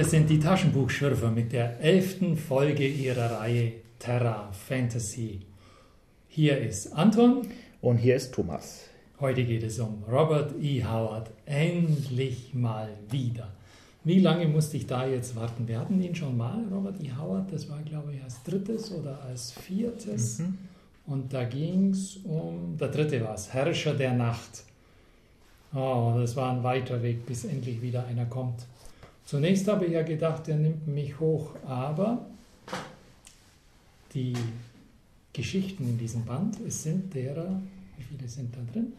Hier 0.00 0.08
sind 0.08 0.30
die 0.30 0.40
Taschenbuchschürfer 0.40 1.30
mit 1.30 1.52
der 1.52 1.78
elften 1.78 2.34
Folge 2.34 2.88
ihrer 2.88 3.38
Reihe 3.38 3.72
Terra 3.98 4.50
Fantasy. 4.50 5.40
Hier 6.26 6.56
ist 6.56 6.94
Anton. 6.94 7.46
Und 7.82 7.98
hier 7.98 8.16
ist 8.16 8.32
Thomas. 8.32 8.84
Heute 9.20 9.44
geht 9.44 9.62
es 9.62 9.78
um 9.78 10.02
Robert 10.10 10.54
E. 10.58 10.82
Howard. 10.82 11.28
Endlich 11.44 12.54
mal 12.54 12.88
wieder. 13.10 13.52
Wie 14.02 14.20
lange 14.20 14.48
musste 14.48 14.78
ich 14.78 14.86
da 14.86 15.06
jetzt 15.06 15.36
warten? 15.36 15.68
Wir 15.68 15.78
hatten 15.78 16.00
ihn 16.02 16.14
schon 16.14 16.34
mal, 16.34 16.64
Robert 16.72 16.96
E. 17.04 17.10
Howard. 17.12 17.52
Das 17.52 17.68
war, 17.68 17.82
glaube 17.82 18.14
ich, 18.14 18.24
als 18.24 18.42
drittes 18.42 18.90
oder 18.92 19.20
als 19.24 19.52
viertes. 19.52 20.38
Mhm. 20.38 20.56
Und 21.08 21.34
da 21.34 21.44
ging 21.44 21.90
es 21.90 22.16
um, 22.24 22.74
der 22.80 22.88
dritte 22.88 23.22
war 23.22 23.34
es, 23.34 23.52
Herrscher 23.52 23.92
der 23.92 24.14
Nacht. 24.14 24.64
Oh, 25.74 26.14
das 26.16 26.34
war 26.36 26.56
ein 26.56 26.62
weiter 26.62 27.02
Weg, 27.02 27.26
bis 27.26 27.44
endlich 27.44 27.82
wieder 27.82 28.06
einer 28.06 28.24
kommt. 28.24 28.64
Zunächst 29.24 29.68
habe 29.68 29.86
ich 29.86 29.92
ja 29.92 30.02
gedacht, 30.02 30.48
er 30.48 30.56
nimmt 30.56 30.88
mich 30.88 31.20
hoch, 31.20 31.54
aber 31.64 32.26
die 34.12 34.34
Geschichten 35.32 35.88
in 35.88 35.98
diesem 35.98 36.24
Band, 36.24 36.58
es 36.66 36.82
sind 36.82 37.14
derer, 37.14 37.60
wie 37.96 38.02
viele 38.02 38.28
sind 38.28 38.54
da 38.54 38.60
drin? 38.72 38.92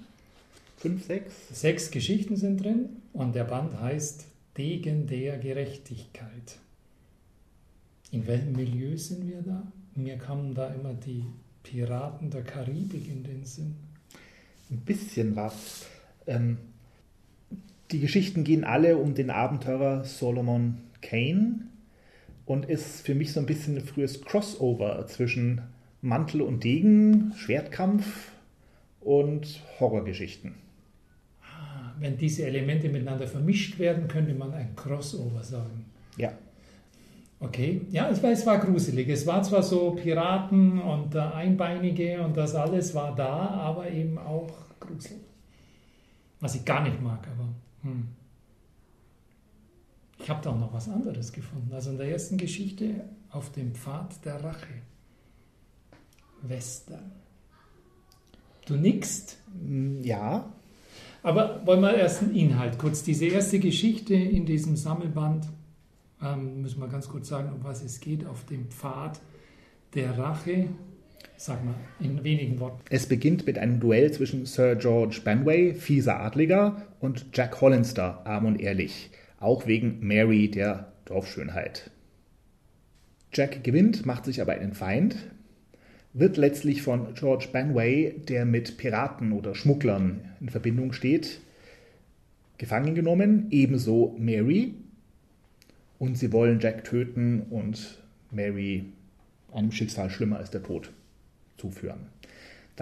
Fünf, 0.78 1.06
sechs? 1.06 1.34
Sechs 1.52 1.92
Geschichten 1.92 2.38
sind 2.38 2.64
drin 2.64 2.90
und 3.14 3.36
der 3.36 3.44
Band 3.44 3.80
heißt 3.80 4.26
Degen 4.58 5.08
der 5.08 5.38
Gerechtigkeit. 5.38 6.58
In 8.12 8.26
welchem 8.28 8.54
Milieu 8.54 8.98
sind 8.98 9.28
wir 9.28 9.42
da? 9.42 9.72
Mir 9.96 10.18
kamen 10.18 10.54
da 10.54 10.68
immer 10.74 10.94
die 10.94 11.26
Piraten 11.64 12.30
der 12.30 12.44
Karibik 12.44 13.08
in 13.08 13.24
den 13.24 13.46
Sinn. 13.46 13.76
Ein 14.70 14.80
bisschen 14.80 15.36
was. 15.36 15.86
Ähm, 16.28 16.58
die 17.92 18.00
Geschichten 18.00 18.44
gehen 18.44 18.64
alle 18.64 18.98
um 18.98 19.14
den 19.14 19.30
Abenteurer 19.30 20.04
Solomon 20.04 20.78
Kane 21.02 21.68
und 22.46 22.66
ist 22.66 23.06
für 23.06 23.16
mich 23.16 23.34
so 23.34 23.40
ein 23.40 23.46
bisschen 23.46 23.78
ein 23.78 23.84
frühes 23.84 24.22
Crossover 24.22 25.06
zwischen 25.08 25.62
Mantel 26.02 26.42
und 26.42 26.64
Degen, 26.64 27.34
Schwertkampf 27.36 28.32
und 29.00 29.62
Horrorgeschichten. 29.80 30.56
Ah, 31.42 31.94
wenn 32.00 32.18
diese 32.18 32.46
Elemente 32.46 32.90
miteinander 32.90 33.28
vermischt 33.28 33.78
werden, 33.78 34.08
könnte 34.08 34.34
man 34.34 34.54
ein 34.54 34.76
Crossover 34.76 35.44
sagen. 35.44 35.86
Ja. 36.18 36.34
Okay, 37.40 37.82
ja, 37.90 38.08
es 38.10 38.22
war, 38.22 38.32
es 38.32 38.46
war 38.46 38.60
gruselig. 38.60 39.10
Es 39.10 39.26
war 39.26 39.42
zwar 39.42 39.64
so 39.64 39.92
Piraten 39.92 40.80
und 40.80 41.16
äh, 41.16 41.20
Einbeinige 41.20 42.22
und 42.22 42.38
das 42.38 42.54
alles 42.54 42.94
war 42.94 43.16
da, 43.16 43.32
aber 43.32 43.90
eben 43.90 44.18
auch 44.20 44.52
gruselig. 44.80 45.22
Was 46.40 46.56
ich 46.56 46.66
gar 46.66 46.84
nicht 46.84 47.02
mag, 47.02 47.28
aber 47.36 47.50
hm. 47.84 48.08
Ich 50.20 50.30
habe 50.30 50.42
da 50.44 50.52
auch 50.52 50.60
noch 50.60 50.74
was 50.74 50.88
anderes 50.88 51.32
gefunden. 51.32 51.74
Also 51.74 51.90
in 51.92 51.98
der 51.98 52.12
ersten 52.12 52.38
Geschichte 52.38 53.06
auf 53.32 53.52
dem 53.52 53.74
Pfad 53.74 54.24
der 54.24 54.44
Rache. 54.44 54.74
Western. 56.44 57.12
Du 58.66 58.76
nickst? 58.76 59.38
Hm, 59.66 60.04
ja. 60.04 60.52
Aber 61.24 61.66
wollen 61.66 61.82
wir 61.82 61.94
erst 61.96 62.22
den 62.22 62.36
Inhalt 62.36 62.78
kurz. 62.78 63.04
Diese 63.04 63.26
erste 63.26 63.60
Geschichte 63.60 64.14
in 64.16 64.46
diesem 64.46 64.76
Sammelband, 64.76 65.48
ähm, 66.22 66.62
müssen 66.62 66.80
wir 66.80 66.88
ganz 66.88 67.08
kurz 67.08 67.28
sagen, 67.28 67.52
um 67.54 67.64
was 67.64 67.84
es 67.84 68.00
geht, 68.00 68.26
auf 68.26 68.46
dem 68.46 68.70
Pfad 68.70 69.20
der 69.94 70.18
Rache. 70.18 70.68
Sag 71.38 71.64
mal, 71.66 71.74
in 72.00 72.24
wenigen 72.24 72.60
Worten. 72.60 72.82
Es 72.90 73.08
beginnt 73.08 73.48
mit 73.48 73.58
einem 73.58 73.80
Duell 73.80 74.12
zwischen 74.12 74.46
Sir 74.46 74.76
George 74.76 75.22
Benway, 75.24 75.74
fieser 75.74 76.20
Adliger, 76.20 76.88
und 77.02 77.26
Jack 77.34 77.60
Hollister, 77.60 78.26
arm 78.26 78.46
und 78.46 78.62
ehrlich. 78.62 79.10
Auch 79.40 79.68
wegen 79.68 80.00
Mary, 80.06 80.50
der 80.50 80.94
Dorfschönheit. 81.06 81.92
Jack 83.34 83.64
gewinnt, 83.64 84.06
macht 84.06 84.26
sich 84.26 84.42
aber 84.42 84.54
einen 84.54 84.74
Feind, 84.74 85.16
wird 86.14 86.38
letztlich 86.38 86.82
von 86.82 87.14
George 87.16 87.48
Benway, 87.52 88.14
der 88.28 88.46
mit 88.46 88.78
Piraten 88.78 89.32
oder 89.32 89.56
Schmugglern 89.56 90.22
in 90.40 90.50
Verbindung 90.50 90.94
steht, 90.94 91.40
gefangen 92.58 92.94
genommen, 92.96 93.48
ebenso 93.50 94.16
Mary. 94.20 94.76
Und 95.98 96.18
sie 96.18 96.32
wollen 96.32 96.60
Jack 96.60 96.84
töten 96.84 97.44
und 97.50 98.00
Mary 98.32 98.86
einem 99.52 99.72
Schicksal 99.72 100.10
schlimmer 100.10 100.38
als 100.38 100.52
der 100.52 100.64
Tod 100.64 100.92
zuführen. 101.58 102.08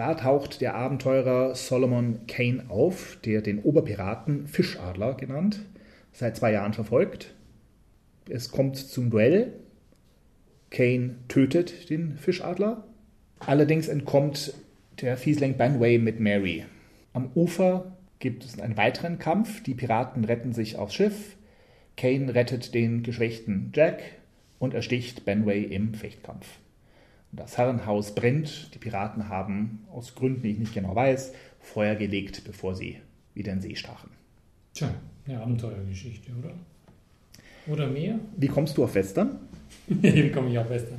Da 0.00 0.14
taucht 0.14 0.62
der 0.62 0.76
Abenteurer 0.76 1.54
Solomon 1.54 2.20
Kane 2.26 2.64
auf, 2.70 3.18
der 3.22 3.42
den 3.42 3.58
Oberpiraten 3.58 4.46
Fischadler 4.46 5.12
genannt, 5.12 5.60
seit 6.10 6.38
zwei 6.38 6.52
Jahren 6.52 6.72
verfolgt. 6.72 7.34
Es 8.26 8.50
kommt 8.50 8.78
zum 8.78 9.10
Duell. 9.10 9.52
Kane 10.70 11.16
tötet 11.28 11.90
den 11.90 12.16
Fischadler. 12.16 12.88
Allerdings 13.40 13.88
entkommt 13.88 14.54
der 15.02 15.18
Fiesling 15.18 15.58
Banway 15.58 15.98
mit 15.98 16.18
Mary. 16.18 16.64
Am 17.12 17.30
Ufer 17.34 17.94
gibt 18.20 18.46
es 18.46 18.58
einen 18.58 18.78
weiteren 18.78 19.18
Kampf. 19.18 19.62
Die 19.64 19.74
Piraten 19.74 20.24
retten 20.24 20.54
sich 20.54 20.76
aufs 20.76 20.94
Schiff. 20.94 21.36
Kane 21.98 22.34
rettet 22.34 22.72
den 22.72 23.02
geschwächten 23.02 23.70
Jack 23.74 24.00
und 24.58 24.72
ersticht 24.72 25.26
Banway 25.26 25.62
im 25.62 25.92
Fechtkampf. 25.92 26.46
Das 27.32 27.56
Herrenhaus 27.58 28.14
brennt. 28.14 28.74
Die 28.74 28.78
Piraten 28.78 29.28
haben 29.28 29.84
aus 29.92 30.14
Gründen, 30.14 30.42
die 30.42 30.50
ich 30.50 30.58
nicht 30.58 30.74
genau 30.74 30.94
weiß, 30.94 31.32
Feuer 31.60 31.94
gelegt, 31.94 32.42
bevor 32.44 32.74
sie 32.74 32.98
wieder 33.34 33.52
in 33.52 33.60
See 33.60 33.76
stachen. 33.76 34.10
Tja, 34.74 34.92
eine 35.26 35.40
Abenteuergeschichte, 35.40 36.32
oder? 36.38 36.52
Oder 37.66 37.86
mehr? 37.88 38.18
Wie 38.36 38.48
kommst 38.48 38.76
du 38.76 38.84
auf 38.84 38.94
Western? 38.94 39.38
Wie 39.86 40.30
komme 40.30 40.50
ich 40.50 40.58
auf 40.58 40.68
Western? 40.68 40.98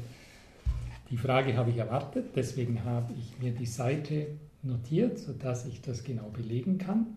Die 1.09 1.17
Frage 1.17 1.57
habe 1.57 1.71
ich 1.71 1.77
erwartet, 1.77 2.27
deswegen 2.35 2.85
habe 2.85 3.13
ich 3.19 3.37
mir 3.43 3.51
die 3.51 3.65
Seite 3.65 4.27
notiert, 4.63 5.19
sodass 5.19 5.65
ich 5.65 5.81
das 5.81 6.03
genau 6.03 6.29
belegen 6.29 6.77
kann. 6.77 7.07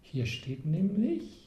Hier 0.00 0.24
steht 0.24 0.64
nämlich, 0.64 1.43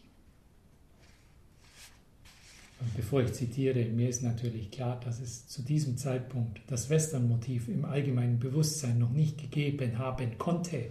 bevor 2.96 3.22
ich 3.22 3.34
zitiere, 3.34 3.86
mir 3.86 4.10
ist 4.10 4.22
natürlich 4.22 4.72
klar, 4.72 5.00
dass 5.04 5.20
es 5.20 5.48
zu 5.48 5.64
diesem 5.64 5.98
Zeitpunkt 5.98 6.62
das 6.68 6.90
Western-Motiv 6.90 7.70
im 7.70 7.86
allgemeinen 7.86 8.40
Bewusstsein 8.40 9.00
noch 9.00 9.12
nicht 9.12 9.38
gegeben 9.40 9.98
haben 9.98 10.38
konnte. 10.38 10.86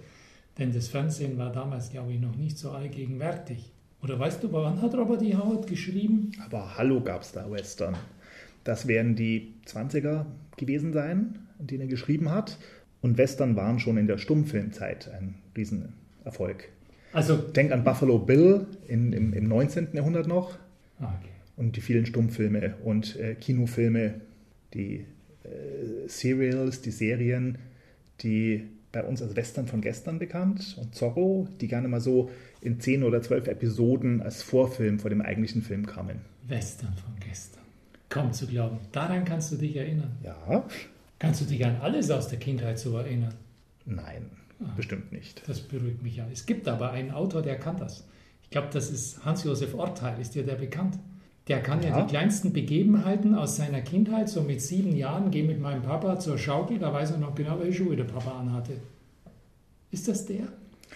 Denn 0.58 0.72
das 0.72 0.88
Fernsehen 0.88 1.38
war 1.38 1.52
damals, 1.52 1.90
glaube 1.90 2.12
ich, 2.12 2.20
noch 2.20 2.34
nicht 2.34 2.58
so 2.58 2.70
allgegenwärtig. 2.70 3.70
Oder 4.02 4.18
weißt 4.18 4.42
du, 4.42 4.52
wann 4.52 4.80
hat 4.82 4.94
Robert 4.94 5.22
E. 5.22 5.34
Howard 5.34 5.66
geschrieben? 5.66 6.32
Aber 6.44 6.76
hallo 6.76 7.00
gab 7.00 7.22
es 7.22 7.32
da 7.32 7.50
Western. 7.50 7.96
Das 8.64 8.88
werden 8.88 9.14
die 9.14 9.54
20er 9.66 10.26
gewesen 10.56 10.92
sein, 10.92 11.38
in 11.58 11.66
denen 11.66 11.82
er 11.82 11.86
geschrieben 11.86 12.30
hat. 12.30 12.58
Und 13.00 13.18
Western 13.18 13.54
waren 13.54 13.78
schon 13.78 13.96
in 13.96 14.06
der 14.06 14.18
Stummfilmzeit 14.18 15.08
ein 15.12 15.36
Riesenerfolg. 15.56 16.68
Also, 17.12 17.36
Denk 17.36 17.70
an 17.70 17.84
Buffalo 17.84 18.18
Bill 18.18 18.66
in, 18.88 19.12
im, 19.12 19.32
im 19.32 19.48
19. 19.48 19.88
Jahrhundert 19.92 20.26
noch. 20.26 20.56
Ah, 20.98 21.14
okay 21.18 21.35
und 21.56 21.76
die 21.76 21.80
vielen 21.80 22.06
Stummfilme 22.06 22.76
und 22.84 23.16
äh, 23.16 23.34
Kinofilme, 23.34 24.20
die 24.74 25.06
äh, 25.44 26.08
Serials, 26.08 26.82
die 26.82 26.90
Serien, 26.90 27.58
die 28.22 28.68
bei 28.92 29.02
uns 29.04 29.20
als 29.20 29.36
Western 29.36 29.66
von 29.66 29.80
gestern 29.80 30.18
bekannt 30.18 30.76
und 30.80 30.94
Zorro, 30.94 31.48
die 31.60 31.68
gerne 31.68 31.88
mal 31.88 32.00
so 32.00 32.30
in 32.62 32.80
zehn 32.80 33.02
oder 33.02 33.20
zwölf 33.20 33.46
Episoden 33.46 34.22
als 34.22 34.42
Vorfilm 34.42 34.98
vor 34.98 35.10
dem 35.10 35.20
eigentlichen 35.20 35.62
Film 35.62 35.86
kamen. 35.86 36.20
Western 36.46 36.94
von 36.94 37.14
gestern. 37.20 37.62
Kaum 38.08 38.32
zu 38.32 38.46
glauben. 38.46 38.78
Daran 38.92 39.24
kannst 39.24 39.52
du 39.52 39.56
dich 39.56 39.76
erinnern. 39.76 40.16
Ja. 40.22 40.64
Kannst 41.18 41.40
du 41.40 41.44
dich 41.44 41.64
an 41.64 41.76
alles 41.80 42.10
aus 42.10 42.28
der 42.28 42.38
Kindheit 42.38 42.78
so 42.78 42.96
erinnern? 42.96 43.34
Nein, 43.84 44.30
ah, 44.60 44.72
bestimmt 44.76 45.12
nicht. 45.12 45.42
Das 45.48 45.60
beruhigt 45.60 46.02
mich 46.02 46.16
ja. 46.16 46.26
Es 46.32 46.46
gibt 46.46 46.68
aber 46.68 46.92
einen 46.92 47.10
Autor, 47.10 47.42
der 47.42 47.58
kann 47.58 47.76
das. 47.76 48.06
Ich 48.42 48.50
glaube, 48.50 48.68
das 48.72 48.90
ist 48.90 49.24
Hans-Josef 49.24 49.74
Orteil. 49.74 50.20
Ist 50.20 50.34
dir 50.34 50.44
der 50.44 50.54
bekannt? 50.54 50.98
Der 51.48 51.62
kann 51.62 51.82
ja. 51.82 51.90
ja. 51.90 52.02
die 52.02 52.10
kleinsten 52.10 52.52
Begebenheiten 52.52 53.34
aus 53.34 53.56
seiner 53.56 53.80
Kindheit, 53.80 54.28
so 54.28 54.42
mit 54.42 54.60
sieben 54.60 54.96
Jahren, 54.96 55.30
gehe 55.30 55.44
mit 55.44 55.60
meinem 55.60 55.82
Papa 55.82 56.18
zur 56.18 56.38
Schaukel, 56.38 56.78
da 56.78 56.92
weiß 56.92 57.12
er 57.12 57.18
noch 57.18 57.34
genau, 57.34 57.58
welche 57.60 57.84
Schuhe 57.84 57.96
der 57.96 58.04
Papa 58.04 58.38
anhatte. 58.38 58.72
Ist 59.90 60.08
das 60.08 60.26
der? 60.26 60.48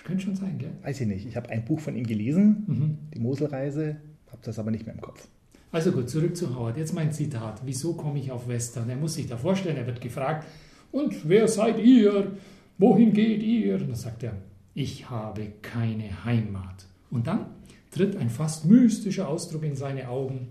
Könnte 0.04 0.24
schon 0.24 0.34
sein, 0.34 0.58
gell? 0.58 0.72
Weiß 0.82 1.00
ich 1.00 1.06
nicht. 1.06 1.26
Ich 1.26 1.36
habe 1.36 1.50
ein 1.50 1.64
Buch 1.64 1.78
von 1.78 1.94
ihm 1.94 2.06
gelesen, 2.06 2.64
mhm. 2.66 2.98
die 3.14 3.20
Moselreise, 3.20 3.96
habe 4.30 4.42
das 4.42 4.58
aber 4.58 4.70
nicht 4.70 4.86
mehr 4.86 4.94
im 4.94 5.00
Kopf. 5.00 5.28
Also 5.72 5.92
gut, 5.92 6.10
zurück 6.10 6.36
zu 6.36 6.56
Howard. 6.56 6.76
Jetzt 6.76 6.94
mein 6.94 7.12
Zitat. 7.12 7.62
Wieso 7.64 7.94
komme 7.94 8.18
ich 8.18 8.32
auf 8.32 8.48
Western? 8.48 8.88
Er 8.90 8.96
muss 8.96 9.14
sich 9.14 9.28
da 9.28 9.36
vorstellen, 9.36 9.76
er 9.76 9.86
wird 9.86 10.00
gefragt, 10.00 10.46
und 10.90 11.28
wer 11.28 11.46
seid 11.46 11.78
ihr? 11.78 12.32
Wohin 12.78 13.12
geht 13.12 13.42
ihr? 13.42 13.74
Und 13.74 13.88
dann 13.88 13.94
sagt 13.94 14.24
er, 14.24 14.32
ich 14.74 15.08
habe 15.08 15.52
keine 15.62 16.24
Heimat. 16.24 16.86
Und 17.10 17.26
dann 17.26 17.46
tritt 17.90 18.16
ein 18.16 18.30
fast 18.30 18.64
mystischer 18.64 19.28
Ausdruck 19.28 19.64
in 19.64 19.76
seine 19.76 20.08
Augen. 20.08 20.48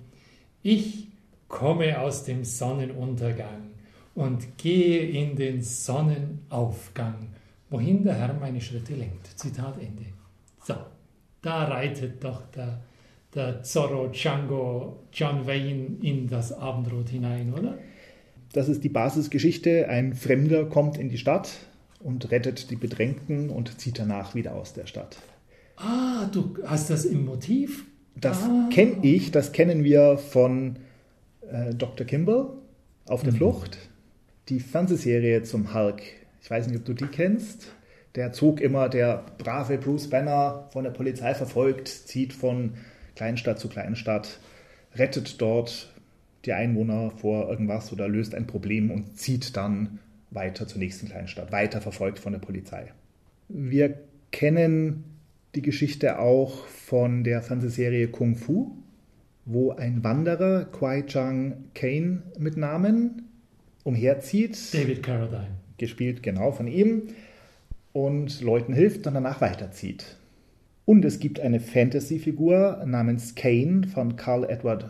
Ich 0.62 1.08
komme 1.48 2.00
aus 2.00 2.24
dem 2.24 2.44
Sonnenuntergang 2.44 3.72
und 4.16 4.58
gehe 4.58 5.02
in 5.08 5.36
den 5.36 5.62
Sonnenaufgang, 5.62 7.30
wohin 7.70 8.04
der 8.04 8.16
Herr 8.16 8.34
meine 8.34 8.62
Schritte 8.62 8.94
lenkt. 8.94 9.28
Zitat 9.40 9.78
Ende. 9.78 10.06
So, 10.64 10.76
da 11.42 11.66
reitet 11.66 12.24
doch 12.24 12.46
der 12.52 12.82
der 13.34 13.64
Zorro, 13.64 14.08
Django, 14.08 15.04
John 15.14 15.46
Wayne 15.46 15.98
in 16.02 16.28
das 16.28 16.52
Abendrot 16.52 17.10
hinein, 17.10 17.54
oder? 17.54 17.78
Das 18.54 18.68
ist 18.68 18.84
die 18.84 18.90
Basisgeschichte. 18.90 19.88
Ein 19.88 20.16
Fremder 20.16 20.66
kommt 20.66 20.98
in 20.98 21.10
die 21.10 21.20
Stadt 21.20 21.52
und 22.00 22.32
rettet 22.32 22.72
die 22.72 22.76
Bedrängten 22.76 23.50
und 23.50 23.80
zieht 23.80 24.00
danach 24.00 24.34
wieder 24.34 24.56
aus 24.56 24.74
der 24.74 24.88
Stadt. 24.88 25.18
Ah, 25.80 26.30
du 26.32 26.58
hast 26.66 26.90
das 26.90 27.06
im 27.06 27.26
Motiv? 27.26 27.86
Das 28.16 28.44
ah. 28.44 28.70
kenne 28.72 28.98
ich, 29.02 29.32
das 29.32 29.54
kennen 29.54 29.84
wir 29.84 30.18
von 30.18 30.76
äh, 31.50 31.74
Dr. 31.74 32.06
Kimball 32.06 32.50
auf 33.08 33.24
der 33.24 33.32
mhm. 33.32 33.38
Flucht. 33.38 33.78
Die 34.50 34.60
Fernsehserie 34.60 35.44
zum 35.44 35.74
Hulk. 35.74 36.02
Ich 36.42 36.52
weiß 36.52 36.68
nicht, 36.68 36.80
ob 36.80 36.86
du 36.86 36.94
die 36.94 37.06
kennst. 37.06 37.72
Der 38.16 38.34
zog 38.34 38.60
immer, 38.60 38.90
der 38.90 39.24
brave 39.38 39.78
Bruce 39.78 40.10
Banner 40.10 40.68
von 40.74 40.84
der 40.84 40.92
Polizei 40.92 41.34
verfolgt, 41.34 41.88
zieht 41.88 42.34
von 42.34 42.74
Kleinstadt 43.16 43.60
zu 43.60 43.70
Kleinstadt, 43.70 44.40
rettet 44.96 45.40
dort 45.42 45.94
die 46.46 46.54
Einwohner 46.54 47.12
vor 47.12 47.50
irgendwas 47.50 47.92
oder 47.94 48.08
löst 48.08 48.34
ein 48.34 48.48
Problem 48.48 48.92
und 48.92 49.18
zieht 49.18 49.56
dann 49.56 50.00
weiter 50.32 50.68
zur 50.68 50.80
nächsten 50.80 51.08
Kleinstadt, 51.08 51.52
weiter 51.52 51.82
verfolgt 51.82 52.20
von 52.20 52.34
der 52.34 52.40
Polizei. 52.40 52.92
Wir 53.48 54.00
kennen 54.32 55.04
die 55.56 55.62
Geschichte 55.62 56.20
auch 56.20 56.66
von 56.66 57.24
der 57.24 57.42
Fernsehserie 57.42 58.08
Kung 58.08 58.36
Fu, 58.36 58.72
wo 59.46 59.72
ein 59.72 60.04
Wanderer, 60.04 60.66
Kwai 60.66 61.04
Chang 61.04 61.66
Kane 61.74 62.24
mit 62.38 62.56
Namen, 62.56 63.24
umherzieht. 63.84 64.58
David 64.74 65.02
Carradine. 65.04 65.58
Gespielt 65.78 66.22
genau 66.22 66.52
von 66.52 66.68
ihm 66.68 67.04
und 67.94 68.42
Leuten 68.42 68.74
hilft 68.74 69.08
und 69.08 69.14
danach 69.14 69.42
weiterzieht. 69.42 70.18
Und 70.86 71.06
es 71.06 71.20
gibt 71.20 71.40
eine 71.40 71.60
Fantasy-Figur 71.60 72.84
namens 72.86 73.36
Kane 73.36 73.88
von 73.88 74.16
Carl 74.16 74.44
Edward 74.50 74.90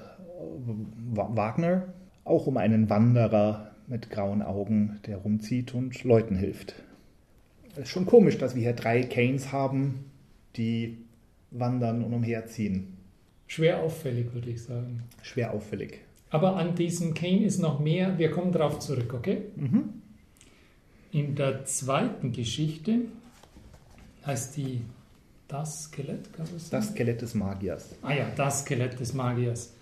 Wagner, 1.14 1.94
auch 2.24 2.48
um 2.48 2.58
einen 2.58 2.90
Wanderer 2.90 3.72
mit 3.88 4.10
grauen 4.10 4.42
Augen, 4.42 5.00
der 5.08 5.18
rumzieht 5.18 5.74
und 5.74 6.04
Leuten 6.04 6.36
hilft. 6.36 6.76
Es 7.74 7.84
ist 7.84 7.90
schon 7.90 8.06
komisch, 8.06 8.38
dass 8.38 8.56
wir 8.56 8.62
hier 8.62 8.74
drei 8.74 9.04
Kanes 9.04 9.52
haben, 9.52 10.09
die 10.60 10.98
wandern 11.52 12.04
und 12.04 12.14
umherziehen. 12.14 12.98
Schwer 13.48 13.82
auffällig, 13.82 14.32
würde 14.34 14.52
ich 14.52 14.62
sagen. 14.62 15.04
Schwer 15.24 15.54
auffällig. 15.54 16.02
Aber 16.30 16.56
an 16.58 16.76
diesem 16.76 17.16
Kane 17.16 17.44
ist 17.44 17.58
noch 17.58 17.80
mehr. 17.80 18.20
Wir 18.20 18.30
kommen 18.30 18.52
darauf 18.52 18.78
zurück, 18.78 19.14
okay? 19.16 19.42
Mhm. 19.56 19.94
In 21.12 21.36
der 21.36 21.66
zweiten 21.66 22.32
Geschichte 22.32 23.06
heißt 24.26 24.58
die 24.58 24.82
Das 25.48 25.86
Skelett, 25.86 26.32
kann 26.34 26.46
sagen? 26.46 26.62
Das 26.70 26.90
Skelett 26.90 27.22
des 27.24 27.34
Magiers. 27.34 27.96
Ah 28.04 28.14
ja, 28.14 28.28
das 28.36 28.60
Skelett 28.60 29.00
des 29.00 29.16
Magiers. 29.16 29.74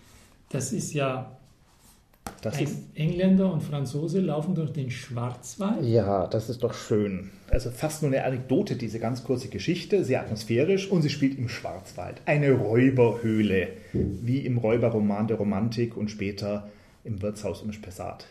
Das 0.50 0.72
ist 0.72 0.94
ja 0.94 1.38
das 2.52 2.62
ist, 2.62 2.78
Engländer 2.96 3.52
und 3.52 3.62
Franzose 3.62 4.20
laufen 4.20 4.56
durch 4.56 4.72
den 4.72 4.92
Schwarzwald. 4.92 5.84
Ja, 5.84 6.28
das 6.28 6.50
ist 6.50 6.64
doch 6.64 6.74
schön. 6.74 7.30
Also 7.50 7.70
fast 7.72 8.02
nur 8.02 8.12
eine 8.12 8.24
Anekdote, 8.24 8.76
diese 8.76 9.00
ganz 9.00 9.24
kurze 9.24 9.50
Geschichte, 9.50 10.04
sehr 10.04 10.22
atmosphärisch 10.22 10.90
und 10.90 11.02
sie 11.02 11.10
spielt 11.10 11.38
im 11.38 11.50
Schwarzwald. 11.50 12.22
Eine 12.26 12.52
Räuberhöhle, 12.52 13.70
wie 13.94 14.40
im 14.40 14.58
Räuberroman 14.58 15.28
der 15.28 15.38
Romantik 15.38 15.96
und 15.96 16.10
später 16.10 16.70
im 17.04 17.22
Wirtshaus 17.22 17.62
im 17.62 17.72
Spessart. 17.72 18.28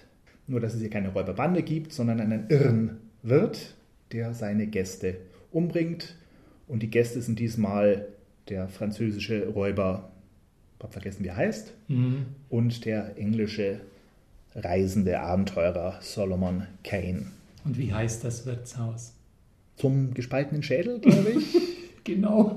Nur, 0.47 0.61
dass 0.61 0.75
es 0.75 0.81
hier 0.81 0.91
keine 0.91 1.09
Räuberbande 1.09 1.63
gibt, 1.63 1.93
sondern 1.93 2.21
einen 2.21 2.47
irren 2.49 2.99
Wirt, 3.23 3.75
der 4.13 4.35
seine 4.35 4.67
Gäste 4.67 5.17
umbringt. 5.51 6.17
Und 6.69 6.83
die 6.83 6.91
Gäste 6.91 7.21
sind 7.21 7.39
diesmal 7.39 8.07
der 8.49 8.69
französische 8.69 9.49
Räuber 9.49 10.11
habe 10.87 10.93
vergessen, 10.93 11.25
wie 11.25 11.29
er 11.29 11.37
heißt, 11.37 11.73
mhm. 11.89 12.27
und 12.49 12.85
der 12.85 13.19
englische 13.19 13.81
reisende 14.57 15.21
Abenteurer 15.21 15.99
Solomon 16.01 16.67
Kane. 16.83 17.27
Und 17.65 17.79
wie 17.79 17.93
heißt 17.93 18.25
das 18.25 18.47
Wirtshaus? 18.47 19.15
Zum 19.77 20.15
gespaltenen 20.15 20.63
Schädel, 20.63 20.99
glaube 21.01 21.31
ich. 21.31 21.55
genau. 22.05 22.57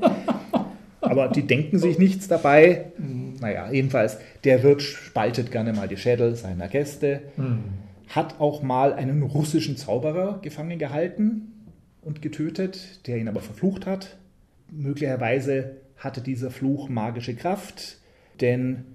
Aber 1.02 1.28
die 1.28 1.46
denken 1.46 1.80
sich 1.80 1.98
nichts 1.98 2.28
dabei. 2.28 2.92
Mhm. 2.98 3.36
Naja, 3.40 3.72
jedenfalls, 3.72 4.18
der 4.44 4.64
Wirt 4.64 4.82
spaltet 4.82 5.52
gerne 5.52 5.74
mal 5.74 5.88
die 5.88 5.98
Schädel 5.98 6.36
seiner 6.36 6.68
Gäste, 6.68 7.22
mhm. 7.38 7.64
hat 8.08 8.40
auch 8.40 8.62
mal 8.62 8.94
einen 8.94 9.22
russischen 9.24 9.78
Zauberer 9.78 10.40
gefangen 10.42 10.80
gehalten 10.80 11.54
und 12.02 12.22
getötet, 12.22 13.08
der 13.08 13.18
ihn 13.18 13.28
aber 13.28 13.42
verflucht 13.42 13.86
hat. 13.86 14.18
Möglicherweise 14.72 15.78
hatte 15.98 16.22
dieser 16.22 16.52
Fluch 16.52 16.90
magische 16.90 17.36
Kraft 17.36 18.00
denn 18.42 18.86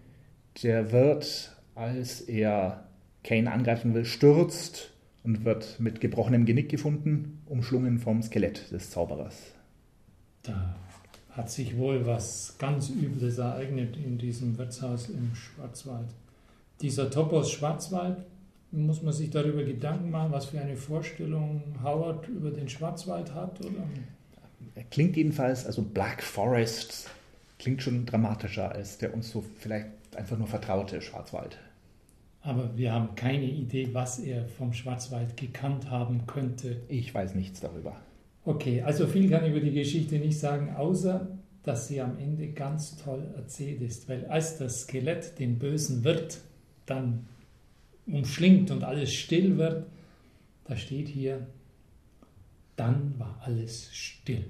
der 0.63 0.93
wird, 0.93 1.57
als 1.75 2.21
er 2.21 2.85
Kane 3.25 3.51
angreifen 3.51 3.95
will, 3.95 4.05
stürzt 4.05 4.91
und 5.25 5.45
wird 5.45 5.81
mit 5.81 6.01
gebrochenem 6.01 6.45
Genick 6.45 6.69
gefunden, 6.69 7.43
umschlungen 7.47 7.99
vom 7.99 8.23
Skelett 8.23 8.71
des 8.71 8.91
Zauberers. 8.91 9.53
Da 10.43 10.77
hat 11.31 11.51
sich 11.51 11.77
wohl 11.77 12.07
was 12.07 12.55
ganz 12.59 12.91
Übles 12.91 13.39
ereignet 13.39 13.97
in 13.97 14.19
diesem 14.19 14.57
Wirtshaus 14.57 15.09
im 15.09 15.35
Schwarzwald. 15.35 16.09
Dieser 16.81 17.11
Topos 17.11 17.51
Schwarzwald, 17.51 18.19
muss 18.71 19.03
man 19.03 19.13
sich 19.13 19.31
darüber 19.31 19.63
Gedanken 19.63 20.11
machen, 20.11 20.33
was 20.33 20.47
für 20.47 20.61
eine 20.61 20.77
Vorstellung 20.77 21.63
Howard 21.83 22.29
über 22.29 22.51
den 22.51 22.69
Schwarzwald 22.69 23.33
hat? 23.33 23.61
Oder? 23.61 23.85
Er 24.75 24.85
klingt 24.85 25.17
jedenfalls, 25.17 25.65
also 25.65 25.83
Black 25.83 26.23
Forest 26.23 27.09
klingt 27.59 27.83
schon 27.83 28.05
dramatischer 28.05 28.73
als 28.73 28.99
der 28.99 29.15
uns 29.15 29.31
so 29.31 29.45
vielleicht 29.59 29.87
einfach 30.17 30.37
nur 30.37 30.49
vertraute 30.49 31.01
Schwarzwald. 31.01 31.57
Aber 32.45 32.77
wir 32.77 32.93
haben 32.93 33.15
keine 33.15 33.47
Idee, 33.51 33.89
was 33.93 34.19
er 34.19 34.47
vom 34.47 34.75
Schwarzwald 34.75 35.35
gekannt 35.39 35.91
haben 35.91 36.27
könnte. 36.27 36.83
Ich 36.89 37.13
weiß 37.15 37.35
nichts 37.35 37.61
darüber. 37.61 37.97
Okay, 38.45 38.83
also 38.83 39.07
viel 39.07 39.31
kann 39.31 39.45
ich 39.45 39.51
über 39.51 39.61
die 39.61 39.73
Geschichte 39.73 40.19
nicht 40.19 40.39
sagen, 40.39 40.77
außer 40.77 41.27
dass 41.63 41.89
sie 41.89 42.03
am 42.03 42.19
Ende 42.19 42.49
ganz 42.49 42.99
toll 43.03 43.27
erzählt 43.35 43.81
ist. 43.81 44.11
Weil 44.11 44.27
als 44.27 44.59
das 44.59 44.83
Skelett 44.83 45.39
den 45.39 45.59
bösen 45.59 46.05
Wirt 46.05 46.43
dann 46.85 47.25
umschlingt 48.07 48.71
und 48.71 48.85
alles 48.85 49.15
still 49.15 49.57
wird, 49.57 49.87
da 50.67 50.77
steht 50.77 51.09
hier, 51.09 51.47
dann 52.77 53.15
war 53.19 53.41
alles 53.43 53.89
still. 53.95 54.45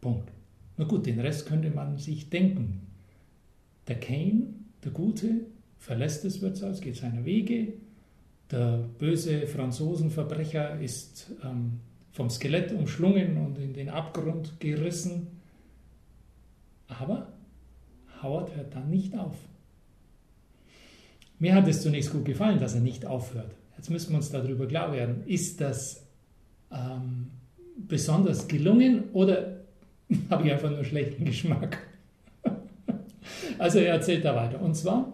Punkt. 0.00 0.30
Na 0.78 0.84
gut, 0.84 1.04
den 1.04 1.20
Rest 1.20 1.46
könnte 1.46 1.70
man 1.70 1.98
sich 1.98 2.30
denken. 2.30 2.86
Der 3.86 4.00
Kane, 4.00 4.54
der 4.82 4.92
Gute, 4.92 5.42
verlässt 5.78 6.24
das 6.24 6.40
Wirtshaus, 6.40 6.80
geht 6.80 6.96
seiner 6.96 7.24
Wege. 7.24 7.74
Der 8.50 8.84
böse 8.98 9.46
Franzosenverbrecher 9.46 10.80
ist 10.80 11.30
ähm, 11.44 11.80
vom 12.12 12.30
Skelett 12.30 12.72
umschlungen 12.72 13.36
und 13.36 13.58
in 13.58 13.74
den 13.74 13.88
Abgrund 13.88 14.58
gerissen. 14.58 15.28
Aber 16.88 17.28
Howard 18.22 18.56
hört 18.56 18.74
dann 18.74 18.90
nicht 18.90 19.16
auf. 19.16 19.36
Mir 21.38 21.54
hat 21.54 21.68
es 21.68 21.82
zunächst 21.82 22.10
gut 22.10 22.24
gefallen, 22.24 22.58
dass 22.58 22.74
er 22.74 22.80
nicht 22.80 23.06
aufhört. 23.06 23.54
Jetzt 23.76 23.90
müssen 23.90 24.10
wir 24.10 24.16
uns 24.16 24.30
darüber 24.30 24.66
klar 24.66 24.92
werden, 24.92 25.22
ist 25.26 25.60
das 25.60 26.04
ähm, 26.72 27.30
besonders 27.76 28.48
gelungen 28.48 29.04
oder 29.12 29.60
habe 30.30 30.46
ich 30.46 30.52
einfach 30.52 30.70
nur 30.70 30.84
schlechten 30.84 31.24
Geschmack. 31.24 31.78
also 33.58 33.78
er 33.78 33.94
erzählt 33.94 34.24
da 34.24 34.34
weiter. 34.34 34.60
Und 34.60 34.74
zwar, 34.74 35.12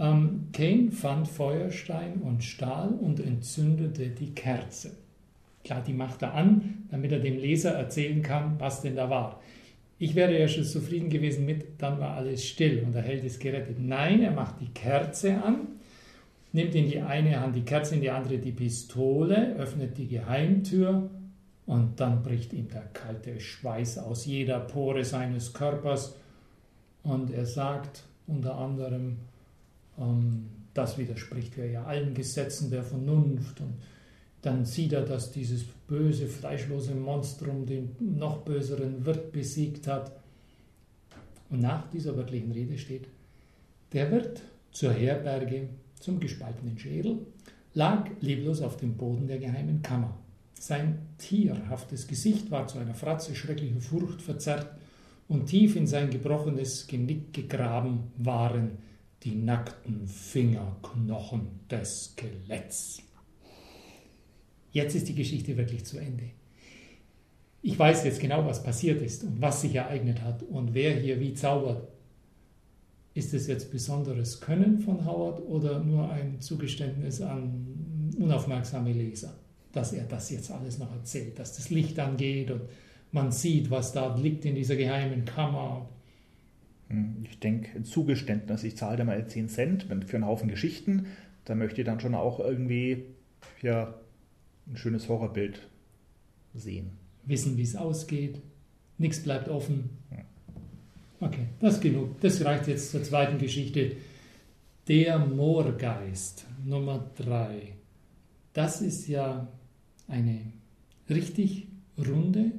ähm, 0.00 0.48
Kane 0.52 0.90
fand 0.90 1.28
Feuerstein 1.28 2.22
und 2.22 2.42
Stahl 2.42 2.88
und 2.88 3.20
entzündete 3.20 4.08
die 4.08 4.34
Kerze. 4.34 4.92
Klar, 5.62 5.82
die 5.86 5.92
macht 5.92 6.22
er 6.22 6.34
an, 6.34 6.86
damit 6.90 7.12
er 7.12 7.20
dem 7.20 7.38
Leser 7.38 7.72
erzählen 7.72 8.22
kann, 8.22 8.58
was 8.58 8.80
denn 8.80 8.96
da 8.96 9.10
war. 9.10 9.42
Ich 9.98 10.14
wäre 10.14 10.36
ja 10.38 10.48
schon 10.48 10.64
zufrieden 10.64 11.10
gewesen 11.10 11.44
mit, 11.44 11.66
dann 11.76 12.00
war 12.00 12.16
alles 12.16 12.46
still 12.46 12.82
und 12.84 12.94
der 12.94 13.02
Held 13.02 13.22
ist 13.24 13.38
gerettet. 13.38 13.76
Nein, 13.78 14.22
er 14.22 14.30
macht 14.30 14.58
die 14.62 14.72
Kerze 14.72 15.42
an, 15.42 15.68
nimmt 16.52 16.74
in 16.74 16.88
die 16.88 17.02
eine 17.02 17.38
Hand 17.38 17.54
die 17.54 17.66
Kerze, 17.66 17.96
in 17.96 18.00
die 18.00 18.10
andere 18.10 18.38
die 18.38 18.52
Pistole, 18.52 19.54
öffnet 19.56 19.98
die 19.98 20.08
Geheimtür 20.08 21.10
und 21.66 22.00
dann 22.00 22.22
bricht 22.22 22.54
ihm 22.54 22.68
der 22.68 22.86
kalte 22.94 23.38
Schweiß 23.38 23.98
aus 23.98 24.24
jeder 24.24 24.60
Pore 24.60 25.04
seines 25.04 25.52
Körpers 25.52 26.16
und 27.02 27.30
er 27.30 27.44
sagt 27.44 28.04
unter 28.26 28.56
anderem, 28.56 29.18
das 30.74 30.98
widerspricht 30.98 31.56
ja 31.56 31.84
allen 31.84 32.14
Gesetzen 32.14 32.70
der 32.70 32.82
Vernunft 32.82 33.60
und 33.60 33.74
dann 34.42 34.64
sieht 34.64 34.92
er, 34.92 35.02
dass 35.02 35.32
dieses 35.32 35.64
böse, 35.86 36.26
fleischlose 36.26 36.94
Monstrum 36.94 37.66
den 37.66 37.90
noch 37.98 38.38
böseren 38.38 39.04
Wirt 39.04 39.32
besiegt 39.32 39.86
hat. 39.86 40.12
Und 41.50 41.60
nach 41.60 41.90
dieser 41.90 42.16
wörtlichen 42.16 42.52
Rede 42.52 42.78
steht, 42.78 43.08
der 43.92 44.10
Wirt 44.10 44.40
zur 44.72 44.92
Herberge 44.92 45.68
zum 45.98 46.20
gespaltenen 46.20 46.78
Schädel 46.78 47.18
lag 47.74 48.08
leblos 48.20 48.62
auf 48.62 48.76
dem 48.78 48.94
Boden 48.94 49.26
der 49.26 49.38
geheimen 49.38 49.82
Kammer. 49.82 50.16
Sein 50.54 50.98
tierhaftes 51.18 52.06
Gesicht 52.06 52.50
war 52.50 52.66
zu 52.66 52.78
einer 52.78 52.94
Fratze 52.94 53.34
schrecklicher 53.34 53.80
Furcht 53.80 54.22
verzerrt 54.22 54.68
und 55.28 55.46
tief 55.46 55.76
in 55.76 55.86
sein 55.86 56.10
gebrochenes 56.10 56.86
Genick 56.86 57.32
gegraben 57.32 58.04
waren 58.16 58.78
die 59.22 59.34
nackten 59.34 60.06
Fingerknochen 60.06 61.60
des 61.70 62.12
Skeletts. 62.12 63.02
Jetzt 64.72 64.94
ist 64.94 65.08
die 65.08 65.14
Geschichte 65.14 65.56
wirklich 65.56 65.84
zu 65.84 65.98
Ende. 65.98 66.30
Ich 67.62 67.78
weiß 67.78 68.04
jetzt 68.04 68.20
genau, 68.20 68.46
was 68.46 68.62
passiert 68.62 69.02
ist 69.02 69.24
und 69.24 69.42
was 69.42 69.60
sich 69.60 69.74
ereignet 69.74 70.22
hat 70.22 70.42
und 70.42 70.72
wer 70.72 70.94
hier 70.94 71.20
wie 71.20 71.34
zaubert. 71.34 71.88
Ist 73.12 73.34
es 73.34 73.48
jetzt 73.48 73.70
besonderes 73.70 74.40
Können 74.40 74.78
von 74.78 75.04
Howard 75.04 75.40
oder 75.40 75.80
nur 75.80 76.10
ein 76.10 76.40
Zugeständnis 76.40 77.20
an 77.20 78.14
unaufmerksame 78.18 78.92
Leser, 78.92 79.34
dass 79.72 79.92
er 79.92 80.04
das 80.04 80.30
jetzt 80.30 80.50
alles 80.50 80.78
noch 80.78 80.92
erzählt, 80.92 81.38
dass 81.38 81.56
das 81.56 81.70
Licht 81.70 81.98
angeht 81.98 82.50
und 82.50 82.62
man 83.12 83.32
sieht, 83.32 83.70
was 83.70 83.92
da 83.92 84.14
liegt 84.14 84.44
in 84.44 84.54
dieser 84.54 84.76
geheimen 84.76 85.24
Kammer? 85.24 85.88
Hm, 86.90 87.24
ich 87.24 87.38
denke, 87.38 87.70
ein 87.76 87.84
Zugeständnis. 87.84 88.64
Ich 88.64 88.76
zahle 88.76 88.98
da 88.98 89.04
mal 89.04 89.26
10 89.26 89.48
Cent 89.48 89.86
für 90.06 90.16
einen 90.16 90.26
Haufen 90.26 90.48
Geschichten. 90.48 91.06
Da 91.44 91.54
möchte 91.54 91.80
ich 91.80 91.86
dann 91.86 92.00
schon 92.00 92.14
auch 92.14 92.40
irgendwie 92.40 93.04
ja, 93.62 93.94
ein 94.66 94.76
schönes 94.76 95.08
Horrorbild 95.08 95.68
sehen. 96.54 96.90
Wissen, 97.24 97.56
wie 97.56 97.62
es 97.62 97.76
ausgeht. 97.76 98.40
Nichts 98.98 99.22
bleibt 99.22 99.48
offen. 99.48 99.90
Okay, 101.20 101.46
das 101.60 101.74
ist 101.74 101.80
genug. 101.80 102.20
Das 102.20 102.42
reicht 102.44 102.66
jetzt 102.66 102.90
zur 102.90 103.02
zweiten 103.02 103.38
Geschichte. 103.38 103.96
Der 104.88 105.18
Moorgeist 105.18 106.46
Nummer 106.64 107.10
3. 107.16 107.74
Das 108.52 108.80
ist 108.80 109.06
ja 109.06 109.48
eine 110.08 110.40
richtig 111.08 111.68
runde, 111.98 112.52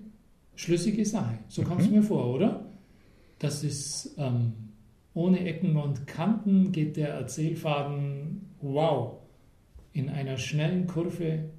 schlüssige 0.55 1.05
Sache. 1.05 1.39
So 1.49 1.63
mhm. 1.63 1.65
kam 1.65 1.79
es 1.79 1.89
mir 1.89 2.03
vor, 2.03 2.33
oder? 2.33 2.70
Das 3.41 3.63
ist 3.63 4.13
ähm, 4.19 4.53
ohne 5.15 5.43
Ecken 5.43 5.75
und 5.75 6.05
Kanten 6.05 6.71
geht 6.71 6.95
der 6.95 7.09
Erzählfaden, 7.09 8.51
wow, 8.61 9.17
in 9.93 10.09
einer 10.09 10.37
schnellen 10.37 10.85
Kurve 10.85 11.49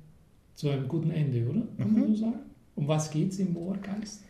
zu 0.54 0.70
einem 0.70 0.86
guten 0.86 1.10
Ende, 1.10 1.48
oder? 1.48 1.66
Kann 1.78 1.92
man 1.92 2.02
mhm. 2.02 2.14
so 2.14 2.20
sagen? 2.20 2.40
Um 2.76 2.86
was 2.86 3.10
geht 3.10 3.32
es 3.32 3.40
im 3.40 3.52
Moorgeist? 3.54 4.22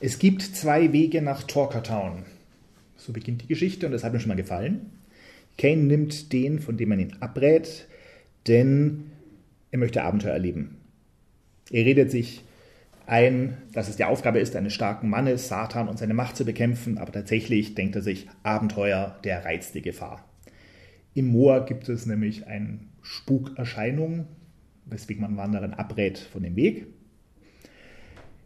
Es 0.00 0.18
gibt 0.18 0.42
zwei 0.42 0.92
Wege 0.92 1.22
nach 1.22 1.44
Talkertown. 1.44 2.24
So 2.96 3.14
beginnt 3.14 3.42
die 3.42 3.48
Geschichte 3.48 3.86
und 3.86 3.92
das 3.92 4.04
hat 4.04 4.12
mir 4.12 4.20
schon 4.20 4.28
mal 4.28 4.34
gefallen. 4.34 4.90
Kane 5.56 5.84
nimmt 5.84 6.34
den, 6.34 6.58
von 6.58 6.76
dem 6.76 6.90
man 6.90 7.00
ihn 7.00 7.16
abrät, 7.20 7.88
denn 8.46 9.04
er 9.70 9.78
möchte 9.78 10.02
Abenteuer 10.02 10.34
erleben. 10.34 10.76
Er 11.70 11.86
redet 11.86 12.10
sich 12.10 12.42
ein, 13.08 13.56
dass 13.72 13.88
es 13.88 13.96
die 13.96 14.04
Aufgabe 14.04 14.38
ist, 14.38 14.54
eines 14.54 14.74
starken 14.74 15.08
Mannes, 15.08 15.48
Satan 15.48 15.88
und 15.88 15.98
seine 15.98 16.14
Macht 16.14 16.36
zu 16.36 16.44
bekämpfen, 16.44 16.98
aber 16.98 17.10
tatsächlich 17.10 17.74
denkt 17.74 17.96
er 17.96 18.02
sich, 18.02 18.28
Abenteuer, 18.42 19.18
der 19.24 19.44
Reiz, 19.44 19.72
die 19.72 19.82
Gefahr. 19.82 20.24
Im 21.14 21.28
Moor 21.28 21.64
gibt 21.64 21.88
es 21.88 22.06
nämlich 22.06 22.46
eine 22.46 22.80
Spukerscheinung, 23.02 24.26
weswegen 24.84 25.22
man 25.22 25.36
Wanderern 25.36 25.74
abrät 25.74 26.18
von 26.18 26.42
dem 26.42 26.54
Weg. 26.54 26.86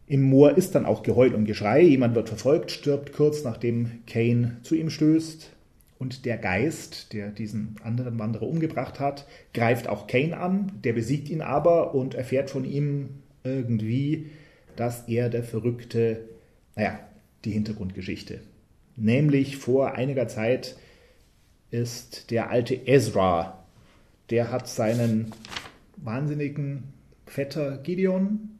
Im 0.06 0.22
Moor 0.22 0.56
ist 0.56 0.74
dann 0.74 0.86
auch 0.86 1.02
Geheul 1.02 1.34
und 1.34 1.44
Geschrei, 1.44 1.82
jemand 1.82 2.14
wird 2.14 2.28
verfolgt, 2.28 2.70
stirbt 2.70 3.12
kurz 3.12 3.44
nachdem 3.44 4.04
Kane 4.06 4.58
zu 4.62 4.74
ihm 4.74 4.90
stößt 4.90 5.50
und 5.98 6.24
der 6.24 6.36
Geist, 6.36 7.12
der 7.12 7.30
diesen 7.30 7.76
anderen 7.82 8.18
Wanderer 8.18 8.46
umgebracht 8.46 9.00
hat, 9.00 9.26
greift 9.54 9.88
auch 9.88 10.06
Kane 10.06 10.36
an, 10.36 10.72
der 10.84 10.92
besiegt 10.92 11.30
ihn 11.30 11.40
aber 11.40 11.94
und 11.94 12.14
erfährt 12.14 12.50
von 12.50 12.64
ihm 12.64 13.08
irgendwie, 13.44 14.30
dass 14.76 15.08
er 15.08 15.28
der 15.28 15.42
verrückte, 15.42 16.28
naja, 16.76 17.00
die 17.44 17.50
Hintergrundgeschichte. 17.50 18.40
Nämlich 18.96 19.56
vor 19.56 19.92
einiger 19.92 20.28
Zeit 20.28 20.76
ist 21.70 22.30
der 22.30 22.50
alte 22.50 22.74
Ezra, 22.74 23.64
der 24.30 24.50
hat 24.50 24.68
seinen 24.68 25.32
wahnsinnigen 25.96 26.84
Vetter 27.26 27.78
Gideon 27.78 28.50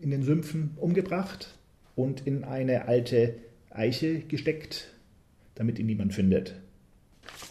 in 0.00 0.10
den 0.10 0.22
Sümpfen 0.22 0.70
umgebracht 0.76 1.56
und 1.96 2.26
in 2.26 2.44
eine 2.44 2.86
alte 2.86 3.34
Eiche 3.70 4.20
gesteckt, 4.20 4.92
damit 5.54 5.78
ihn 5.78 5.86
niemand 5.86 6.14
findet. 6.14 6.54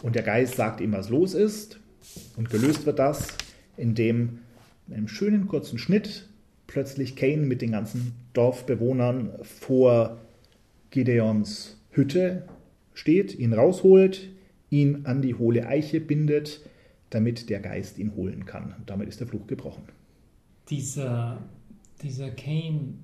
Und 0.02 0.14
der 0.14 0.22
Geist 0.22 0.54
sagt 0.54 0.80
ihm, 0.80 0.92
was 0.92 1.08
los 1.08 1.34
ist, 1.34 1.80
und 2.36 2.50
gelöst 2.50 2.86
wird 2.86 2.98
das, 2.98 3.28
indem 3.76 4.38
in 4.86 4.94
einem 4.94 5.08
schönen 5.08 5.46
kurzen 5.46 5.78
Schnitt 5.78 6.28
plötzlich 6.68 7.16
Kane 7.16 7.38
mit 7.38 7.60
den 7.60 7.72
ganzen 7.72 8.14
Dorfbewohnern 8.34 9.32
vor 9.42 10.18
Gideons 10.90 11.76
Hütte 11.90 12.44
steht, 12.94 13.36
ihn 13.36 13.52
rausholt, 13.52 14.28
ihn 14.70 15.06
an 15.06 15.22
die 15.22 15.34
hohle 15.34 15.66
Eiche 15.66 16.00
bindet, 16.00 16.60
damit 17.10 17.50
der 17.50 17.60
Geist 17.60 17.98
ihn 17.98 18.14
holen 18.14 18.44
kann. 18.44 18.74
Und 18.78 18.88
damit 18.88 19.08
ist 19.08 19.18
der 19.18 19.26
Fluch 19.26 19.46
gebrochen. 19.46 19.82
Dieser, 20.68 21.38
dieser 22.02 22.30
Kane, 22.30 22.94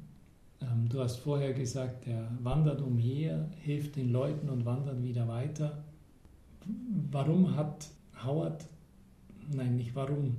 ähm, 0.61 0.89
du 0.91 1.01
hast 1.01 1.17
vorher 1.17 1.55
gesagt, 1.55 2.07
der 2.07 2.31
wandert 2.43 2.83
umher, 2.83 3.49
hilft 3.61 3.97
den 3.97 4.11
Leuten 4.11 4.51
und 4.51 4.67
wandert 4.67 5.03
wieder 5.03 5.27
weiter. 5.27 5.83
Warum 7.11 7.57
hat 7.57 7.89
Howard, 8.25 8.67
nein, 9.51 9.77
nicht 9.77 9.95
warum, 9.95 10.37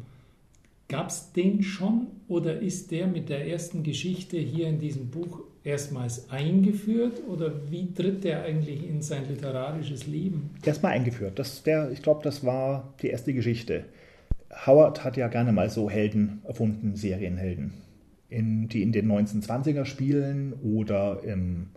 Gab 0.87 1.09
es 1.09 1.31
den 1.31 1.63
schon 1.63 2.07
oder 2.27 2.59
ist 2.59 2.91
der 2.91 3.07
mit 3.07 3.29
der 3.29 3.47
ersten 3.47 3.81
Geschichte 3.81 4.37
hier 4.37 4.67
in 4.67 4.79
diesem 4.79 5.09
Buch 5.09 5.41
erstmals 5.63 6.29
eingeführt 6.29 7.23
oder 7.27 7.71
wie 7.71 7.91
tritt 7.91 8.23
der 8.23 8.43
eigentlich 8.43 8.87
in 8.87 9.01
sein 9.01 9.27
literarisches 9.27 10.05
Leben? 10.05 10.51
Erstmal 10.63 10.91
eingeführt. 10.91 11.39
Das 11.39 11.63
der, 11.63 11.91
ich 11.91 12.03
glaube, 12.03 12.21
das 12.23 12.45
war 12.45 12.93
die 13.01 13.07
erste 13.07 13.33
Geschichte. 13.33 13.85
Howard 14.67 15.03
hat 15.03 15.17
ja 15.17 15.27
gerne 15.27 15.51
mal 15.51 15.71
so 15.71 15.89
Helden 15.89 16.41
erfunden, 16.45 16.95
Serienhelden, 16.95 17.73
in, 18.29 18.69
die 18.69 18.83
in 18.83 18.91
den 18.91 19.11
1920er 19.11 19.85
spielen 19.85 20.53
oder 20.53 21.23
im, 21.23 21.69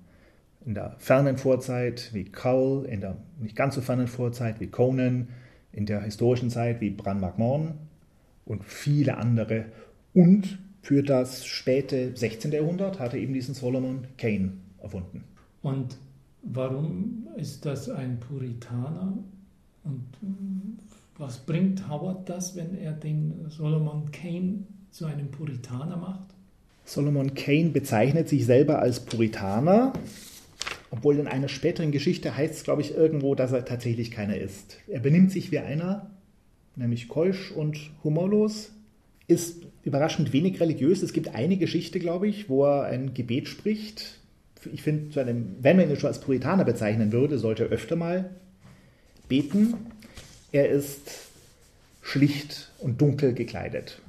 in 0.66 0.74
der 0.74 0.96
fernen 0.98 1.38
Vorzeit 1.38 2.10
wie 2.12 2.24
Cull, 2.24 2.84
in 2.84 3.00
der 3.00 3.16
nicht 3.40 3.56
ganz 3.56 3.74
so 3.74 3.80
fernen 3.80 4.06
Vorzeit 4.06 4.60
wie 4.60 4.66
Conan, 4.66 5.28
in 5.72 5.86
der 5.86 6.02
historischen 6.02 6.50
Zeit 6.50 6.82
wie 6.82 6.90
Bran 6.90 7.20
McMahon 7.20 7.87
und 8.48 8.64
viele 8.64 9.18
andere. 9.18 9.66
Und 10.14 10.58
für 10.82 11.02
das 11.02 11.44
späte 11.44 12.16
16. 12.16 12.52
Jahrhundert 12.52 12.98
hatte 12.98 13.18
eben 13.18 13.34
diesen 13.34 13.54
Solomon 13.54 14.06
Kane 14.16 14.52
erfunden. 14.82 15.24
Und 15.62 15.98
warum 16.42 17.28
ist 17.36 17.66
das 17.66 17.90
ein 17.90 18.18
Puritaner? 18.20 19.18
Und 19.84 20.04
was 21.18 21.38
bringt 21.38 21.88
Howard 21.88 22.28
das, 22.28 22.56
wenn 22.56 22.76
er 22.78 22.92
den 22.92 23.46
Solomon 23.50 24.10
Kane 24.12 24.64
zu 24.90 25.06
einem 25.06 25.30
Puritaner 25.30 25.96
macht? 25.96 26.34
Solomon 26.84 27.34
Kane 27.34 27.68
bezeichnet 27.68 28.28
sich 28.28 28.46
selber 28.46 28.78
als 28.78 29.00
Puritaner, 29.00 29.92
obwohl 30.90 31.18
in 31.18 31.26
einer 31.26 31.48
späteren 31.48 31.92
Geschichte 31.92 32.34
heißt 32.34 32.54
es, 32.54 32.64
glaube 32.64 32.80
ich, 32.80 32.94
irgendwo, 32.94 33.34
dass 33.34 33.52
er 33.52 33.66
tatsächlich 33.66 34.10
keiner 34.10 34.38
ist. 34.38 34.78
Er 34.88 35.00
benimmt 35.00 35.32
sich 35.32 35.52
wie 35.52 35.58
einer, 35.58 36.10
nämlich 36.78 37.08
keusch 37.08 37.50
und 37.50 37.78
humorlos, 38.04 38.72
ist 39.26 39.66
überraschend 39.84 40.32
wenig 40.32 40.60
religiös. 40.60 41.02
Es 41.02 41.12
gibt 41.12 41.34
eine 41.34 41.56
Geschichte, 41.56 41.98
glaube 41.98 42.28
ich, 42.28 42.48
wo 42.48 42.64
er 42.64 42.84
ein 42.84 43.12
Gebet 43.14 43.48
spricht. 43.48 44.18
Ich 44.72 44.82
finde, 44.82 45.14
wenn 45.60 45.76
man 45.76 45.90
ihn 45.90 45.96
schon 45.96 46.08
als 46.08 46.20
Puritaner 46.20 46.64
bezeichnen 46.64 47.12
würde, 47.12 47.38
sollte 47.38 47.64
er 47.64 47.70
öfter 47.70 47.96
mal 47.96 48.30
beten. 49.28 49.74
Er 50.50 50.68
ist 50.70 51.28
schlicht 52.00 52.70
und 52.78 53.00
dunkel 53.00 53.34
gekleidet. 53.34 54.00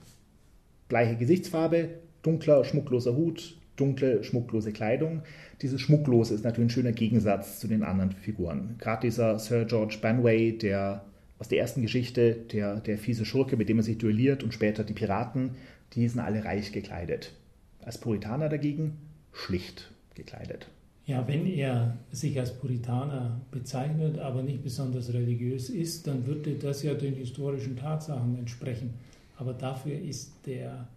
Gleiche 0.87 1.17
Gesichtsfarbe, 1.17 1.89
dunkler, 2.23 2.63
schmuckloser 2.63 3.15
Hut, 3.15 3.55
dunkle, 3.75 4.23
schmucklose 4.23 4.71
Kleidung. 4.71 5.21
Dieses 5.61 5.81
Schmucklose 5.81 6.33
ist 6.33 6.45
natürlich 6.45 6.67
ein 6.67 6.73
schöner 6.73 6.91
Gegensatz 6.93 7.59
zu 7.59 7.67
den 7.67 7.83
anderen 7.83 8.13
Figuren. 8.13 8.75
Gerade 8.79 9.01
dieser 9.01 9.37
Sir 9.37 9.65
George 9.65 9.97
Banway, 10.01 10.57
der 10.57 11.03
aus 11.39 11.47
der 11.47 11.59
ersten 11.59 11.81
Geschichte, 11.81 12.35
der, 12.51 12.81
der 12.81 12.97
fiese 12.97 13.25
Schurke, 13.25 13.57
mit 13.57 13.69
dem 13.69 13.77
er 13.77 13.83
sich 13.83 13.97
duelliert 13.97 14.43
und 14.43 14.53
später 14.53 14.83
die 14.83 14.93
Piraten, 14.93 15.51
die 15.93 16.07
sind 16.07 16.19
alle 16.19 16.43
reich 16.43 16.71
gekleidet. 16.71 17.33
Als 17.81 17.97
Puritaner 17.97 18.49
dagegen 18.49 18.97
schlicht 19.31 19.89
gekleidet. 20.15 20.67
Ja, 21.05 21.27
wenn 21.27 21.47
er 21.47 21.97
sich 22.11 22.39
als 22.39 22.53
Puritaner 22.53 23.41
bezeichnet, 23.51 24.19
aber 24.19 24.43
nicht 24.43 24.61
besonders 24.61 25.11
religiös 25.13 25.69
ist, 25.69 26.05
dann 26.05 26.27
würde 26.27 26.53
das 26.53 26.83
ja 26.83 26.93
den 26.93 27.15
historischen 27.15 27.77
Tatsachen 27.77 28.37
entsprechen. 28.37 28.93
Aber 29.37 29.53
dafür 29.53 29.97
ist 29.97 30.33
der 30.45 30.87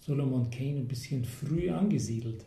Solomon 0.00 0.50
Kane 0.50 0.78
ein 0.78 0.88
bisschen 0.88 1.24
früh 1.24 1.70
angesiedelt. 1.70 2.44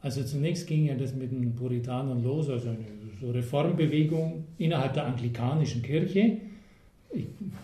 Also 0.00 0.24
zunächst 0.24 0.66
ging 0.66 0.86
ja 0.86 0.94
das 0.94 1.14
mit 1.14 1.30
den 1.30 1.54
Puritanern 1.54 2.22
los, 2.24 2.48
also 2.48 2.70
eine 2.70 3.34
Reformbewegung 3.34 4.44
innerhalb 4.58 4.94
der 4.94 5.06
anglikanischen 5.06 5.82
Kirche 5.82 6.38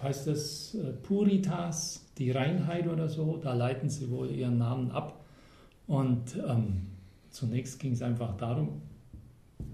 heißt 0.03 0.27
das 0.27 0.75
äh, 0.75 0.93
Puritas, 0.93 2.07
die 2.19 2.31
Reinheit 2.31 2.87
oder 2.87 3.09
so, 3.09 3.39
da 3.43 3.55
leiten 3.55 3.89
sie 3.89 4.11
wohl 4.11 4.31
ihren 4.31 4.59
Namen 4.59 4.91
ab. 4.91 5.25
Und 5.87 6.37
ähm, 6.47 6.87
zunächst 7.31 7.81
ging 7.81 7.93
es 7.93 8.03
einfach 8.03 8.37
darum, 8.37 8.83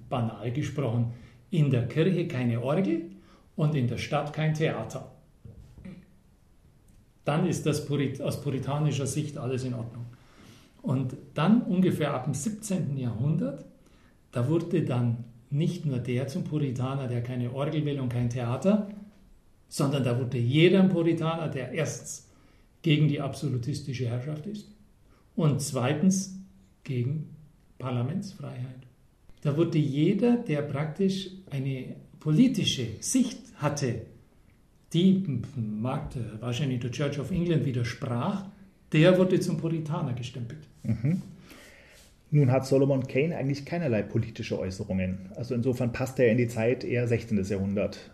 banal 0.09 0.51
gesprochen, 0.53 1.13
in 1.51 1.71
der 1.71 1.87
Kirche 1.89 2.27
keine 2.27 2.63
Orgel 2.63 3.11
und 3.57 3.75
in 3.75 3.89
der 3.89 3.99
Stadt 3.99 4.33
kein 4.33 4.55
Theater. 4.55 5.13
Dann 7.25 7.47
ist 7.47 7.67
das 7.67 7.91
aus 8.21 8.41
puritanischer 8.41 9.07
Sicht 9.07 9.37
alles 9.37 9.65
in 9.65 9.75
Ordnung. 9.75 10.07
Und 10.83 11.17
dann 11.35 11.63
ungefähr 11.63 12.15
ab 12.15 12.25
dem 12.25 12.35
17. 12.35 12.97
Jahrhundert, 12.97 13.65
da 14.31 14.49
wurde 14.49 14.83
dann 14.85 15.25
nicht 15.51 15.85
nur 15.85 15.99
der 15.99 16.29
zum 16.29 16.45
Puritaner, 16.45 17.09
der 17.09 17.23
keine 17.23 17.53
Orgel 17.53 17.85
will 17.85 18.01
und 18.01 18.09
kein 18.09 18.31
Theater, 18.31 18.89
sondern 19.69 20.05
da 20.05 20.19
wurde 20.19 20.39
jeder 20.39 20.83
ein 20.83 20.89
Puritaner, 20.89 21.49
der 21.49 21.73
erstens 21.73 22.29
gegen 22.83 23.09
die 23.09 23.21
absolutistische 23.21 24.09
Herrschaft 24.09 24.47
ist 24.47 24.69
und 25.35 25.61
zweitens 25.61 26.39
gegen 26.85 27.35
Parlamentsfreiheit. 27.79 28.87
Da 29.43 29.57
wurde 29.57 29.79
jeder, 29.79 30.37
der 30.37 30.63
praktisch 30.63 31.31
eine 31.51 31.97
politische 32.21 32.87
Sicht 33.01 33.39
hatte, 33.57 34.03
die 34.93 35.25
mag 35.57 36.11
wahrscheinlich 36.41 36.81
der 36.81 36.91
Church 36.91 37.19
of 37.19 37.31
England 37.31 37.65
widersprach, 37.65 38.47
der 38.93 39.19
wurde 39.19 39.41
zum 39.41 39.59
Puritaner 39.59 40.15
gestempelt. 40.15 40.61
Mhm. 40.85 41.23
Nun 42.31 42.51
hat 42.51 42.67
Solomon 42.67 43.07
Kane 43.07 43.37
eigentlich 43.37 43.65
keinerlei 43.65 44.03
politische 44.03 44.59
Äußerungen. 44.59 45.31
Also 45.37 45.55
insofern 45.55 45.93
passt 45.93 46.19
er 46.19 46.31
in 46.31 46.39
die 46.39 46.49
Zeit 46.49 46.83
eher 46.83 47.07
16. 47.07 47.43
Jahrhundert. 47.45 48.11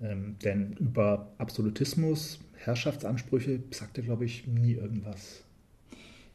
Ähm, 0.00 0.36
denn 0.42 0.72
über 0.74 1.32
Absolutismus, 1.38 2.40
Herrschaftsansprüche 2.56 3.62
sagt 3.70 3.98
er, 3.98 4.04
glaube 4.04 4.24
ich, 4.24 4.46
nie 4.46 4.72
irgendwas. 4.72 5.42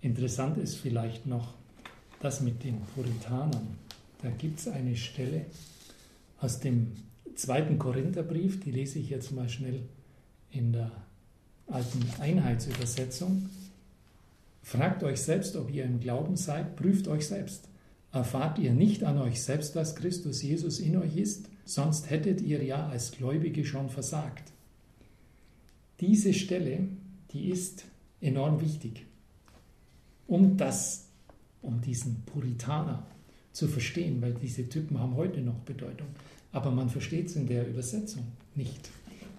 Interessant 0.01 0.57
ist 0.57 0.75
vielleicht 0.75 1.25
noch 1.25 1.55
das 2.21 2.41
mit 2.41 2.63
den 2.63 2.79
Puritanern. 2.95 3.77
Da 4.21 4.29
gibt 4.29 4.59
es 4.59 4.67
eine 4.67 4.95
Stelle 4.95 5.45
aus 6.39 6.59
dem 6.59 6.93
zweiten 7.35 7.79
Korintherbrief, 7.79 8.59
die 8.59 8.71
lese 8.71 8.99
ich 8.99 9.09
jetzt 9.09 9.31
mal 9.31 9.49
schnell 9.49 9.81
in 10.51 10.73
der 10.73 10.91
alten 11.67 12.03
Einheitsübersetzung. 12.19 13.49
Fragt 14.61 15.03
euch 15.03 15.21
selbst, 15.21 15.55
ob 15.55 15.71
ihr 15.71 15.85
im 15.85 15.99
Glauben 15.99 16.35
seid, 16.35 16.75
prüft 16.75 17.07
euch 17.07 17.27
selbst. 17.27 17.67
Erfahrt 18.11 18.59
ihr 18.59 18.73
nicht 18.73 19.03
an 19.03 19.17
euch 19.19 19.41
selbst, 19.41 19.75
dass 19.75 19.95
Christus 19.95 20.41
Jesus 20.41 20.79
in 20.79 20.97
euch 20.97 21.15
ist? 21.15 21.49
Sonst 21.69 22.09
hättet 22.09 22.41
ihr 22.41 22.63
ja 22.63 22.87
als 22.87 23.11
Gläubige 23.11 23.63
schon 23.63 23.91
versagt. 23.91 24.51
Diese 25.99 26.33
Stelle, 26.33 26.87
die 27.31 27.51
ist 27.51 27.85
enorm 28.21 28.59
wichtig, 28.59 29.05
um 30.25 30.57
das, 30.57 31.09
um 31.61 31.79
diesen 31.79 32.23
Puritaner 32.23 33.05
zu 33.51 33.67
verstehen, 33.67 34.19
weil 34.19 34.33
diese 34.33 34.67
Typen 34.67 34.99
haben 34.99 35.15
heute 35.15 35.41
noch 35.41 35.59
Bedeutung. 35.59 36.07
Aber 36.51 36.71
man 36.71 36.89
versteht 36.89 37.27
es 37.27 37.35
in 37.35 37.45
der 37.45 37.67
Übersetzung 37.67 38.23
nicht. 38.55 38.89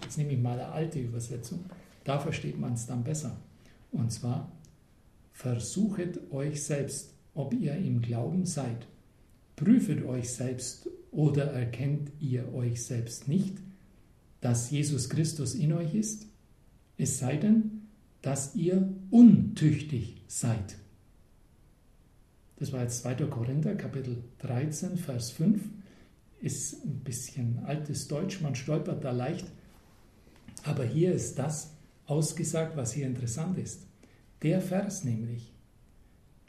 Jetzt 0.01 0.17
nehme 0.17 0.31
ich 0.31 0.39
mal 0.39 0.53
eine 0.53 0.71
alte 0.71 1.01
Übersetzung. 1.01 1.65
Da 2.05 2.17
versteht 2.17 2.57
man 2.57 2.75
es 2.75 2.85
dann 2.85 3.03
besser. 3.03 3.35
Und 3.91 4.09
zwar, 4.09 4.49
versuchet 5.33 6.31
euch 6.31 6.63
selbst, 6.63 7.13
ob 7.35 7.53
ihr 7.53 7.75
im 7.75 8.01
Glauben 8.01 8.45
seid. 8.45 8.87
Prüfet 9.57 10.05
euch 10.05 10.31
selbst 10.31 10.87
oder 11.11 11.51
erkennt 11.51 12.11
ihr 12.19 12.53
euch 12.53 12.83
selbst 12.83 13.27
nicht, 13.27 13.57
dass 14.39 14.71
Jesus 14.71 15.09
Christus 15.09 15.53
in 15.53 15.73
euch 15.73 15.93
ist, 15.93 16.25
es 16.97 17.19
sei 17.19 17.37
denn, 17.37 17.81
dass 18.21 18.55
ihr 18.55 18.91
untüchtig 19.09 20.21
seid. 20.27 20.77
Das 22.57 22.71
war 22.71 22.81
jetzt 22.81 23.01
2. 23.01 23.15
Korinther, 23.25 23.75
Kapitel 23.75 24.23
13, 24.39 24.97
Vers 24.97 25.31
5. 25.31 25.61
Ist 26.41 26.85
ein 26.85 26.99
bisschen 27.03 27.59
altes 27.65 28.07
Deutsch, 28.07 28.41
man 28.41 28.55
stolpert 28.55 29.03
da 29.03 29.11
leicht. 29.11 29.45
Aber 30.63 30.83
hier 30.83 31.13
ist 31.13 31.39
das, 31.39 31.71
ausgesagt, 32.05 32.75
was 32.77 32.93
hier 32.93 33.07
interessant 33.07 33.57
ist. 33.57 33.87
Der 34.43 34.61
Vers 34.61 35.03
nämlich, 35.03 35.53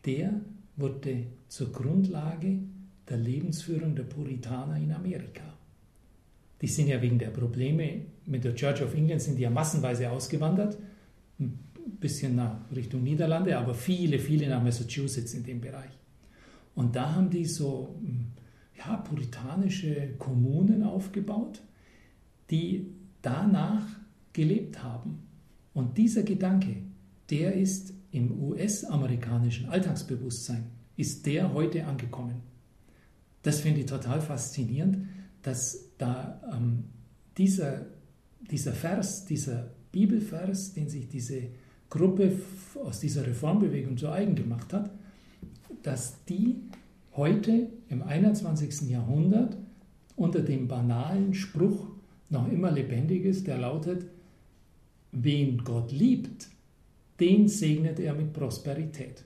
der 0.04 0.40
wurde 0.76 1.26
zur 1.48 1.72
Grundlage 1.72 2.58
der 3.12 3.18
Lebensführung 3.18 3.94
der 3.94 4.04
Puritaner 4.04 4.76
in 4.76 4.90
Amerika. 4.90 5.44
Die 6.60 6.66
sind 6.66 6.88
ja 6.88 7.00
wegen 7.00 7.18
der 7.18 7.30
Probleme 7.30 8.02
mit 8.26 8.44
der 8.44 8.54
Church 8.54 8.82
of 8.82 8.94
England 8.94 9.20
sind 9.20 9.36
die 9.36 9.42
ja 9.42 9.50
massenweise 9.50 10.10
ausgewandert, 10.10 10.78
ein 11.38 11.58
bisschen 12.00 12.36
nach 12.36 12.56
Richtung 12.74 13.02
Niederlande, 13.02 13.58
aber 13.58 13.74
viele, 13.74 14.18
viele 14.18 14.48
nach 14.48 14.62
Massachusetts 14.62 15.34
in 15.34 15.44
dem 15.44 15.60
Bereich. 15.60 15.90
Und 16.74 16.96
da 16.96 17.14
haben 17.14 17.30
die 17.30 17.44
so 17.44 17.96
ja, 18.78 18.96
puritanische 18.96 20.14
Kommunen 20.18 20.82
aufgebaut, 20.82 21.60
die 22.50 22.86
danach 23.20 23.84
gelebt 24.32 24.82
haben. 24.82 25.18
Und 25.74 25.98
dieser 25.98 26.22
Gedanke, 26.22 26.76
der 27.28 27.54
ist 27.54 27.92
im 28.10 28.40
US-amerikanischen 28.42 29.68
Alltagsbewusstsein, 29.68 30.64
ist 30.96 31.26
der 31.26 31.52
heute 31.52 31.86
angekommen. 31.86 32.51
Das 33.42 33.60
finde 33.60 33.80
ich 33.80 33.86
total 33.86 34.20
faszinierend, 34.20 35.08
dass 35.42 35.90
da 35.98 36.40
ähm, 36.54 36.84
dieser, 37.36 37.86
dieser 38.50 38.72
Vers, 38.72 39.24
dieser 39.24 39.70
Bibelvers, 39.90 40.72
den 40.72 40.88
sich 40.88 41.08
diese 41.08 41.42
Gruppe 41.90 42.32
aus 42.82 43.00
dieser 43.00 43.26
Reformbewegung 43.26 43.98
zu 43.98 44.10
eigen 44.10 44.34
gemacht 44.34 44.72
hat, 44.72 44.90
dass 45.82 46.24
die 46.24 46.56
heute 47.16 47.68
im 47.88 48.02
21. 48.02 48.88
Jahrhundert 48.88 49.56
unter 50.16 50.40
dem 50.40 50.68
banalen 50.68 51.34
Spruch 51.34 51.88
noch 52.30 52.50
immer 52.50 52.70
lebendig 52.70 53.24
ist, 53.24 53.46
der 53.46 53.58
lautet, 53.58 54.06
Wen 55.14 55.58
Gott 55.58 55.92
liebt, 55.92 56.48
den 57.20 57.46
segnet 57.46 58.00
er 58.00 58.14
mit 58.14 58.32
Prosperität. 58.32 59.24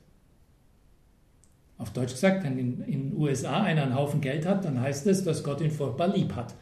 Auf 1.79 1.91
Deutsch 1.91 2.13
gesagt, 2.13 2.45
wenn 2.45 2.59
in 2.59 3.11
den 3.11 3.17
USA 3.17 3.63
einer 3.63 3.83
einen 3.83 3.95
Haufen 3.95 4.21
Geld 4.21 4.47
hat, 4.47 4.65
dann 4.65 4.81
heißt 4.81 5.07
es, 5.07 5.25
dass 5.25 5.45
Gott 5.45 5.61
ihn 5.61 5.71
furchtbar 5.71 6.09
lieb 6.09 6.35
hat. 6.35 6.55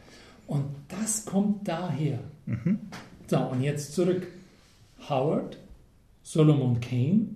Und 0.47 0.65
das 0.89 1.25
kommt 1.25 1.67
daher. 1.67 2.19
Mhm. 2.45 2.79
So, 3.27 3.39
und 3.39 3.61
jetzt 3.61 3.93
zurück. 3.93 4.27
Howard, 5.09 5.57
Solomon 6.23 6.79
Kane. 6.79 7.27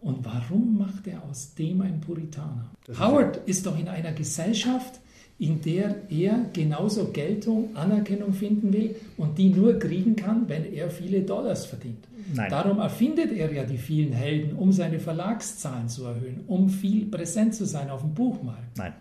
Und 0.00 0.24
warum 0.24 0.78
macht 0.78 1.06
er 1.08 1.22
aus 1.24 1.54
dem 1.54 1.80
einen 1.80 2.00
Puritaner? 2.00 2.70
Howard 2.98 3.38
ist 3.48 3.66
doch 3.66 3.76
in 3.76 3.88
einer 3.88 4.12
Gesellschaft, 4.12 5.00
in 5.38 5.60
der 5.60 5.96
er 6.10 6.46
genauso 6.52 7.08
Geltung, 7.12 7.76
Anerkennung 7.76 8.32
finden 8.32 8.72
will 8.72 8.96
und 9.18 9.36
die 9.36 9.50
nur 9.50 9.78
kriegen 9.78 10.16
kann, 10.16 10.48
wenn 10.48 10.72
er 10.72 10.90
viele 10.90 11.22
Dollars 11.22 11.66
verdient. 11.66 12.06
Nein. 12.34 12.50
Darum 12.50 12.78
erfindet 12.78 13.32
er 13.32 13.52
ja 13.52 13.64
die 13.64 13.76
vielen 13.76 14.12
Helden, 14.12 14.56
um 14.56 14.72
seine 14.72 14.98
Verlagszahlen 14.98 15.88
zu 15.88 16.04
erhöhen, 16.04 16.40
um 16.46 16.70
viel 16.70 17.06
präsent 17.06 17.54
zu 17.54 17.66
sein 17.66 17.90
auf 17.90 18.00
dem 18.00 18.14
Buchmarkt. 18.14 18.76
Nein, 18.78 18.94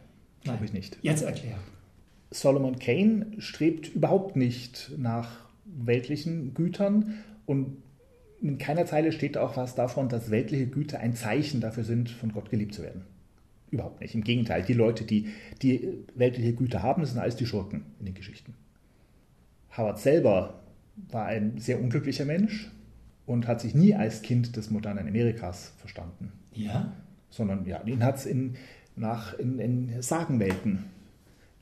glaube 0.44 0.66
ich 0.66 0.74
nicht. 0.74 0.98
Jetzt 1.02 1.24
erklär. 1.24 1.58
Solomon 2.32 2.80
Kane 2.80 3.28
strebt 3.38 3.96
überhaupt 3.96 4.36
nicht 4.36 4.92
nach 4.98 5.46
weltlichen 5.66 6.54
Gütern 6.54 7.16
und 7.46 7.78
in 8.42 8.58
keiner 8.58 8.86
Zeile 8.86 9.12
steht 9.12 9.38
auch 9.38 9.58
was 9.58 9.76
davon, 9.76 10.10
dass 10.10 10.30
weltliche 10.30 10.68
Güter 10.68 11.00
ein 11.00 11.16
Zeichen 11.16 11.62
dafür 11.62 11.84
sind, 11.84 12.10
von 12.10 12.32
Gott 12.32 12.50
geliebt 12.50 12.76
zu 12.76 12.84
werden. 12.84 13.04
Überhaupt 13.72 14.02
nicht. 14.02 14.16
Im 14.16 14.24
Gegenteil, 14.24 14.64
die 14.64 14.74
Leute, 14.74 15.04
die, 15.04 15.28
die 15.62 15.90
weltliche 16.16 16.54
Güter 16.54 16.84
haben, 16.84 17.06
sind 17.06 17.20
alles 17.20 17.36
die 17.36 17.46
Schurken 17.46 17.84
in 18.00 18.06
den 18.06 18.16
Geschichten. 18.16 18.54
Howard 19.76 20.00
selber 20.00 20.62
war 21.10 21.26
ein 21.26 21.58
sehr 21.58 21.82
unglücklicher 21.82 22.26
Mensch 22.26 22.72
und 23.26 23.48
hat 23.48 23.62
sich 23.62 23.76
nie 23.76 23.96
als 23.96 24.22
Kind 24.22 24.56
des 24.56 24.72
modernen 24.72 25.08
Amerikas 25.08 25.74
verstanden. 25.78 26.32
Ja. 26.54 26.94
Sondern 27.30 27.66
ja, 27.66 27.82
ihn 27.84 28.04
hat 28.04 28.18
es 28.18 28.26
in, 28.26 28.56
in, 29.38 29.60
in 29.60 30.02
Sagenwelten, 30.02 30.86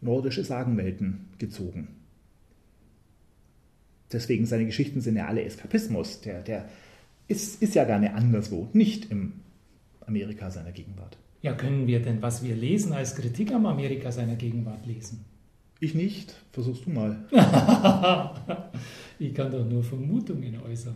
nordische 0.02 0.44
Sagenwelten 0.44 1.30
gezogen. 1.40 1.88
Deswegen 4.12 4.46
seine 4.46 4.66
Geschichten 4.66 5.02
sind 5.02 5.16
ja 5.16 5.26
alle 5.26 5.44
Eskapismus. 5.44 6.22
Der, 6.22 6.42
der 6.42 6.70
ist, 7.28 7.62
ist 7.62 7.74
ja 7.74 7.86
gar 7.86 7.98
nicht 7.98 8.14
anderswo, 8.14 8.70
nicht 8.74 9.10
im 9.10 9.34
Amerika 10.06 10.52
seiner 10.52 10.72
Gegenwart. 10.72 11.18
Ja, 11.44 11.54
können 11.54 11.88
wir 11.88 12.02
denn, 12.02 12.22
was 12.22 12.42
wir 12.42 12.56
lesen, 12.56 12.94
als 12.94 13.16
Kritik 13.16 13.52
am 13.54 13.66
Amerika 13.66 14.14
seiner 14.14 14.36
Gegenwart 14.36 14.86
lesen? 14.86 15.26
Ich 15.82 15.94
nicht. 15.94 16.34
Versuchst 16.54 16.86
du 16.86 16.90
mal. 16.90 17.18
ich 19.20 19.34
kann 19.34 19.52
doch 19.52 19.66
nur 19.66 19.84
Vermutungen 19.84 20.58
äußern 20.62 20.96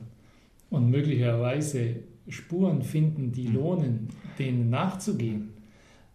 und 0.69 0.89
möglicherweise 0.89 1.97
Spuren 2.29 2.81
finden, 2.81 3.33
die 3.33 3.47
hm. 3.47 3.55
lohnen, 3.55 4.07
denen 4.39 4.69
nachzugehen. 4.69 5.49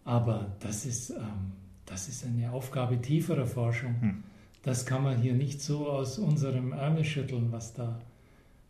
Aber 0.03 0.55
das 0.59 0.87
ist, 0.87 1.11
ähm, 1.11 1.51
das 1.85 2.09
ist 2.09 2.25
eine 2.25 2.51
Aufgabe 2.51 2.99
tieferer 2.99 3.45
Forschung. 3.45 4.01
Hm. 4.01 4.23
Das 4.63 4.87
kann 4.87 5.03
man 5.03 5.21
hier 5.21 5.33
nicht 5.33 5.61
so 5.61 5.87
aus 5.87 6.17
unserem 6.17 6.71
Ärmel 6.71 7.05
schütteln, 7.05 7.51
was 7.51 7.73
da. 7.73 7.99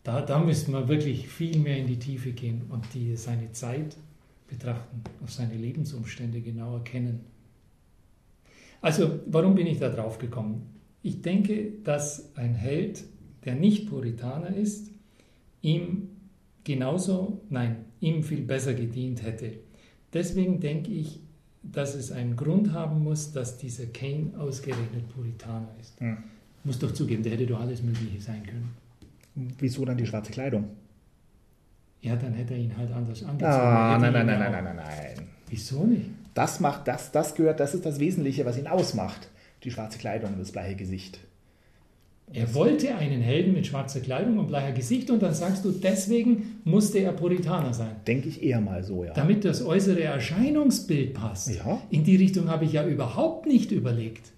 Da, 0.03 0.21
da 0.21 0.39
müsste 0.39 0.71
man 0.71 0.89
wirklich 0.89 1.29
viel 1.29 1.57
mehr 1.59 1.77
in 1.77 1.87
die 1.87 1.99
Tiefe 1.99 2.33
gehen 2.33 2.63
und 2.67 2.83
die, 2.93 3.15
seine 3.15 3.53
Zeit 3.53 3.95
betrachten, 4.47 5.01
auf 5.23 5.31
seine 5.31 5.55
Lebensumstände 5.55 6.41
genauer 6.41 6.83
kennen. 6.83 7.21
Also, 8.81 9.21
warum 9.27 9.55
bin 9.55 9.67
ich 9.67 9.79
da 9.79 9.89
drauf 9.89 10.17
gekommen? 10.17 10.63
Ich 11.01 11.21
denke, 11.21 11.71
dass 11.83 12.35
ein 12.35 12.53
Held, 12.53 13.03
der 13.45 13.55
nicht 13.55 13.89
Puritaner 13.89 14.55
ist, 14.55 14.91
ihm 15.61 16.09
genauso, 16.63 17.41
nein, 17.49 17.85
ihm 17.99 18.23
viel 18.23 18.41
besser 18.41 18.73
gedient 18.73 19.23
hätte. 19.23 19.53
Deswegen 20.13 20.59
denke 20.59 20.91
ich, 20.91 21.19
dass 21.63 21.95
es 21.95 22.11
einen 22.11 22.35
Grund 22.35 22.73
haben 22.73 23.03
muss, 23.03 23.31
dass 23.31 23.57
dieser 23.57 23.85
Kane 23.85 24.31
ausgerechnet 24.37 25.07
Puritaner 25.09 25.73
ist. 25.79 25.99
Hm. 25.99 26.17
Muss 26.65 26.79
doch 26.79 26.93
zugeben, 26.93 27.23
der 27.23 27.33
hätte 27.33 27.47
doch 27.47 27.59
alles 27.59 27.81
Mögliche 27.81 28.21
sein 28.21 28.43
können. 28.43 28.69
Wieso 29.59 29.83
dann 29.85 29.97
die 29.97 30.05
schwarze 30.05 30.31
Kleidung? 30.31 30.69
Ja, 32.03 32.17
dann 32.17 32.33
hätte 32.33 32.53
er 32.53 32.59
ihn 32.59 32.77
halt 32.77 32.91
anders 32.91 33.23
angezogen. 33.23 33.53
Ah, 33.53 33.97
nein, 33.97 34.11
nein, 34.11 34.25
nein, 34.25 34.39
nein, 34.39 34.51
nein, 34.51 34.63
nein, 34.63 34.75
nein. 34.75 35.27
Wieso 35.49 35.85
nicht? 35.85 36.09
Das 36.33 36.59
macht, 36.59 36.87
das, 36.87 37.11
das 37.11 37.33
gehört, 37.33 37.61
das 37.61 37.73
ist 37.73 37.85
das 37.85 37.99
Wesentliche, 37.99 38.45
was 38.45 38.57
ihn 38.57 38.67
ausmacht. 38.67 39.29
Die 39.63 39.71
schwarze 39.71 39.97
Kleidung 39.97 40.33
und 40.33 40.39
das 40.39 40.51
bleiche 40.51 40.75
Gesicht. 40.75 41.19
Er 42.33 42.53
wollte 42.55 42.93
einen 42.95 43.21
Helden 43.21 43.53
mit 43.53 43.67
schwarzer 43.67 44.01
Kleidung 44.01 44.37
und 44.37 44.47
bleicher 44.47 44.73
Gesicht 44.73 45.11
und 45.11 45.21
dann 45.21 45.33
sagst 45.33 45.63
du, 45.63 45.71
deswegen 45.71 46.59
musste 46.65 46.99
er 46.99 47.13
Puritaner 47.13 47.73
sein. 47.73 47.95
Denke 48.05 48.27
ich 48.27 48.43
eher 48.43 48.59
mal 48.59 48.83
so, 48.83 49.05
ja. 49.05 49.13
Damit 49.13 49.45
das 49.45 49.63
äußere 49.63 50.01
Erscheinungsbild 50.03 51.13
passt. 51.13 51.55
Ja. 51.55 51.81
In 51.89 52.03
die 52.03 52.17
Richtung 52.17 52.49
habe 52.49 52.65
ich 52.65 52.73
ja 52.73 52.85
überhaupt 52.85 53.45
nicht 53.45 53.71
überlegt. 53.71 54.31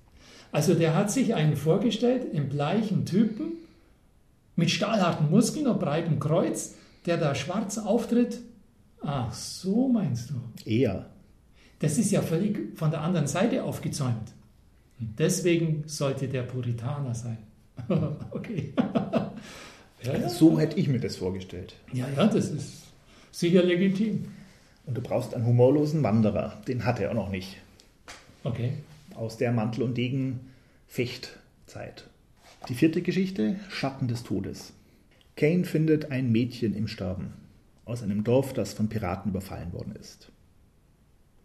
Also 0.51 0.75
der 0.75 0.93
hat 0.95 1.09
sich 1.09 1.33
einen 1.33 1.55
vorgestellt 1.55 2.27
im 2.31 2.49
bleichen 2.49 3.05
Typen 3.05 3.53
mit 4.55 4.69
stahlharten 4.69 5.29
Muskeln 5.31 5.67
und 5.67 5.79
breitem 5.79 6.19
Kreuz, 6.19 6.75
der 7.05 7.17
da 7.17 7.35
schwarz 7.35 7.77
auftritt. 7.77 8.39
Ach, 9.01 9.31
so 9.33 9.87
meinst 9.87 10.31
du? 10.31 10.35
Eher. 10.69 11.09
Das 11.79 11.97
ist 11.97 12.11
ja 12.11 12.21
völlig 12.21 12.77
von 12.77 12.91
der 12.91 13.01
anderen 13.01 13.27
Seite 13.27 13.63
aufgezäumt. 13.63 14.33
Und 14.99 15.19
deswegen 15.19 15.83
sollte 15.87 16.27
der 16.27 16.43
Puritaner 16.43 17.13
sein. 17.13 17.37
okay. 18.31 18.73
ja, 20.03 20.17
ja. 20.17 20.29
So 20.29 20.59
hätte 20.59 20.79
ich 20.79 20.87
mir 20.87 20.99
das 20.99 21.17
vorgestellt. 21.17 21.75
Ja, 21.91 22.07
ja, 22.15 22.27
das 22.27 22.49
ist 22.49 22.83
sicher 23.31 23.63
legitim. 23.63 24.25
Und 24.85 24.95
du 24.95 25.01
brauchst 25.01 25.33
einen 25.33 25.45
humorlosen 25.45 26.03
Wanderer. 26.03 26.61
Den 26.67 26.85
hat 26.85 26.99
er 26.99 27.11
auch 27.11 27.15
noch 27.15 27.29
nicht. 27.29 27.57
Okay. 28.43 28.73
Aus 29.15 29.37
der 29.37 29.51
Mantel- 29.51 29.83
und 29.83 29.97
Degen-Fechtzeit. 29.97 32.05
Die 32.69 32.75
vierte 32.75 33.01
Geschichte, 33.01 33.59
Schatten 33.69 34.07
des 34.07 34.23
Todes. 34.23 34.71
Kane 35.37 35.65
findet 35.65 36.11
ein 36.11 36.31
Mädchen 36.31 36.73
im 36.73 36.87
Sterben. 36.87 37.33
Aus 37.83 38.01
einem 38.01 38.23
Dorf, 38.23 38.53
das 38.53 38.71
von 38.71 38.87
Piraten 38.87 39.31
überfallen 39.31 39.73
worden 39.73 39.93
ist. 39.99 40.31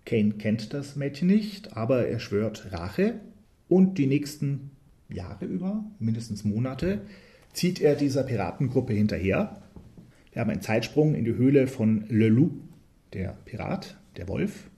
Kane 0.06 0.34
kennt 0.34 0.72
das 0.72 0.94
Mädchen 0.94 1.26
nicht, 1.26 1.76
aber 1.76 2.06
er 2.06 2.20
schwört 2.20 2.72
Rache 2.72 3.18
und 3.68 3.98
die 3.98 4.06
nächsten 4.06 4.70
Jahre 5.08 5.44
über, 5.44 5.84
mindestens 5.98 6.44
Monate, 6.44 7.00
zieht 7.52 7.80
er 7.80 7.96
dieser 7.96 8.22
Piratengruppe 8.22 8.92
hinterher. 8.92 9.60
Wir 10.32 10.40
haben 10.40 10.50
einen 10.50 10.62
Zeitsprung 10.62 11.16
in 11.16 11.24
die 11.24 11.34
Höhle 11.34 11.66
von 11.66 12.04
Le 12.08 12.28
Loup, 12.28 12.52
der 13.12 13.36
Pirat, 13.44 13.98
der 14.16 14.28
Wolf. 14.28 14.70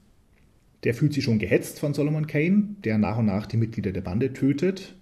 Der 0.85 0.95
fühlt 0.95 1.13
sich 1.13 1.25
schon 1.25 1.39
gehetzt 1.39 1.81
von 1.81 1.93
Solomon 1.93 2.27
Kane, 2.27 2.77
der 2.83 2.97
nach 2.97 3.19
und 3.19 3.27
nach 3.27 3.45
die 3.45 3.59
Mitglieder 3.59 3.93
der 3.93 4.01
Bande 4.01 4.33
tötet, 4.33 4.97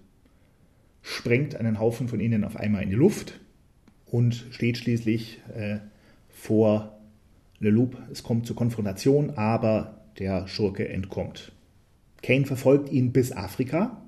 sprengt 1.01 1.55
einen 1.55 1.79
Haufen 1.79 2.09
von 2.09 2.19
ihnen 2.19 2.43
auf 2.43 2.57
einmal 2.57 2.83
in 2.83 2.89
die 2.89 2.95
Luft 2.95 3.39
und 4.11 4.45
steht 4.51 4.77
schließlich 4.77 5.39
äh, 5.55 5.77
vor 6.29 6.99
Le 7.59 7.71
Loup. 7.71 7.97
Es 8.11 8.21
kommt 8.21 8.45
zur 8.45 8.55
Konfrontation, 8.55 9.31
aber 9.31 10.01
der 10.19 10.47
Schurke 10.47 10.87
entkommt. 10.87 11.51
Kane 12.21 12.45
verfolgt 12.45 12.91
ihn 12.91 13.11
bis 13.11 13.31
Afrika, 13.31 14.01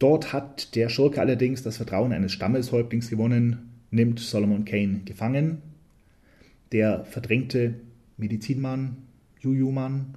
Dort 0.00 0.32
hat 0.32 0.74
der 0.76 0.88
Schurke 0.88 1.20
allerdings 1.20 1.62
das 1.62 1.76
Vertrauen 1.76 2.12
eines 2.12 2.32
Stammeshäuptlings 2.32 3.10
gewonnen, 3.10 3.70
nimmt 3.90 4.18
Solomon 4.18 4.64
Kane 4.64 5.02
gefangen. 5.04 5.58
Der 6.72 7.04
verdrängte 7.04 7.74
Medizinmann, 8.16 8.96
Juju-Mann 9.40 10.14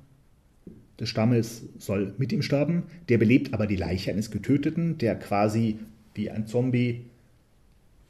des 0.97 1.09
Stammes 1.09 1.63
soll 1.79 2.13
mit 2.17 2.31
ihm 2.31 2.41
sterben. 2.41 2.83
Der 3.09 3.17
belebt 3.17 3.53
aber 3.53 3.67
die 3.67 3.75
Leiche 3.75 4.09
eines 4.09 4.31
Getöteten, 4.31 4.97
der 4.99 5.15
quasi 5.15 5.79
wie 6.15 6.29
ein 6.29 6.47
Zombie 6.47 7.07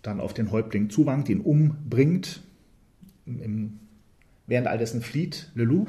dann 0.04 0.20
auf 0.20 0.34
den 0.34 0.52
Häuptling 0.52 0.92
zuwankt, 0.92 1.30
ihn 1.30 1.42
umbringt. 1.42 2.44
Im, 3.26 3.80
während 4.46 4.68
all 4.68 4.78
dessen 4.78 5.02
flieht 5.02 5.52
Lelou. 5.56 5.88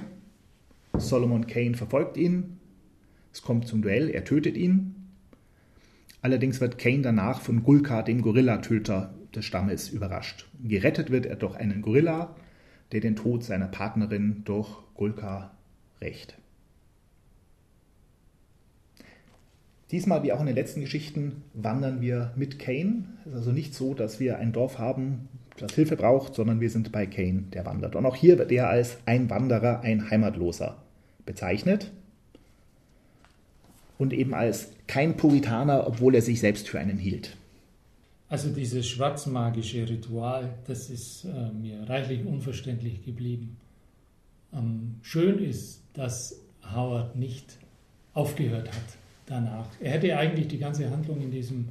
Solomon 0.96 1.46
Kane 1.46 1.74
verfolgt 1.74 2.16
ihn. 2.16 2.58
Es 3.32 3.42
kommt 3.42 3.66
zum 3.66 3.82
Duell, 3.82 4.08
er 4.08 4.24
tötet 4.24 4.56
ihn. 4.56 4.94
Allerdings 6.22 6.60
wird 6.60 6.78
Kane 6.78 7.02
danach 7.02 7.40
von 7.40 7.64
Gulka, 7.64 8.02
dem 8.02 8.22
Gorillatöter 8.22 9.12
des 9.34 9.44
Stammes, 9.44 9.90
überrascht. 9.90 10.48
Gerettet 10.62 11.10
wird 11.10 11.26
er 11.26 11.36
durch 11.36 11.56
einen 11.56 11.82
Gorilla, 11.82 12.34
der 12.92 13.00
den 13.00 13.16
Tod 13.16 13.42
seiner 13.42 13.66
Partnerin 13.66 14.42
durch 14.44 14.70
Gulka 14.94 15.50
rächt. 16.00 16.38
Diesmal, 19.94 20.24
wie 20.24 20.32
auch 20.32 20.40
in 20.40 20.46
den 20.46 20.56
letzten 20.56 20.80
Geschichten, 20.80 21.44
wandern 21.52 22.00
wir 22.00 22.32
mit 22.34 22.58
Kane. 22.58 23.04
Es 23.20 23.30
ist 23.30 23.36
also 23.36 23.52
nicht 23.52 23.74
so, 23.74 23.94
dass 23.94 24.18
wir 24.18 24.38
ein 24.38 24.52
Dorf 24.52 24.80
haben, 24.80 25.28
das 25.56 25.72
Hilfe 25.72 25.94
braucht, 25.94 26.34
sondern 26.34 26.60
wir 26.60 26.68
sind 26.68 26.90
bei 26.90 27.06
Kane, 27.06 27.44
der 27.52 27.64
wandert. 27.64 27.94
Und 27.94 28.04
auch 28.04 28.16
hier 28.16 28.36
wird 28.36 28.50
er 28.50 28.68
als 28.68 28.96
ein 29.06 29.30
Wanderer, 29.30 29.82
ein 29.82 30.10
Heimatloser 30.10 30.82
bezeichnet 31.24 31.92
und 33.96 34.12
eben 34.12 34.34
als 34.34 34.72
kein 34.88 35.16
Puritaner, 35.16 35.86
obwohl 35.86 36.16
er 36.16 36.22
sich 36.22 36.40
selbst 36.40 36.68
für 36.68 36.80
einen 36.80 36.98
hielt. 36.98 37.36
Also 38.28 38.48
dieses 38.48 38.88
schwarzmagische 38.88 39.88
Ritual, 39.88 40.54
das 40.66 40.90
ist 40.90 41.24
äh, 41.24 41.52
mir 41.52 41.88
reichlich 41.88 42.26
unverständlich 42.26 43.04
geblieben. 43.04 43.58
Ähm, 44.52 44.96
schön 45.02 45.38
ist, 45.38 45.84
dass 45.92 46.40
Howard 46.74 47.14
nicht 47.14 47.58
aufgehört 48.12 48.66
hat 48.72 49.03
danach. 49.26 49.68
Er 49.80 49.92
hätte 49.92 50.16
eigentlich 50.16 50.48
die 50.48 50.58
ganze 50.58 50.90
Handlung 50.90 51.20
in 51.20 51.30
diesem, 51.30 51.68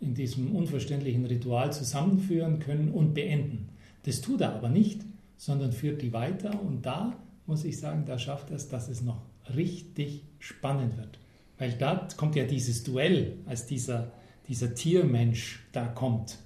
in 0.00 0.14
diesem 0.14 0.54
unverständlichen 0.54 1.26
Ritual 1.26 1.72
zusammenführen 1.72 2.58
können 2.58 2.90
und 2.90 3.14
beenden. 3.14 3.68
Das 4.04 4.20
tut 4.20 4.40
er 4.40 4.54
aber 4.54 4.68
nicht, 4.68 5.02
sondern 5.36 5.72
führt 5.72 6.02
die 6.02 6.12
weiter 6.12 6.60
und 6.62 6.84
da 6.86 7.16
muss 7.46 7.64
ich 7.64 7.78
sagen, 7.78 8.04
da 8.06 8.18
schafft 8.18 8.50
er 8.50 8.56
es, 8.56 8.68
dass 8.68 8.88
es 8.88 9.02
noch 9.02 9.22
richtig 9.54 10.22
spannend 10.38 10.96
wird. 10.96 11.18
Weil 11.58 11.72
da 11.72 12.08
kommt 12.16 12.36
ja 12.36 12.44
dieses 12.44 12.84
Duell, 12.84 13.38
als 13.46 13.66
dieser, 13.66 14.12
dieser 14.48 14.74
Tiermensch 14.74 15.60
da 15.72 15.86
kommt. 15.86 16.38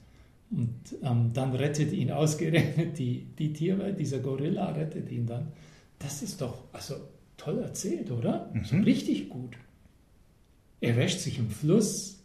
Und 0.50 0.74
ähm, 1.02 1.30
dann 1.32 1.52
rettet 1.54 1.92
ihn 1.92 2.10
ausgerechnet 2.10 2.98
die, 2.98 3.26
die 3.38 3.52
Tiere, 3.52 3.92
dieser 3.92 4.18
Gorilla 4.18 4.70
rettet 4.70 5.10
ihn 5.10 5.26
dann. 5.26 5.48
Das 5.98 6.22
ist 6.22 6.40
doch 6.40 6.64
also 6.72 6.94
toll 7.36 7.58
erzählt, 7.58 8.10
oder? 8.10 8.50
Mhm. 8.52 8.64
So 8.64 8.76
richtig 8.76 9.28
gut. 9.28 9.56
Er 10.80 10.96
wäscht 10.96 11.20
sich 11.20 11.38
im 11.38 11.50
Fluss, 11.50 12.22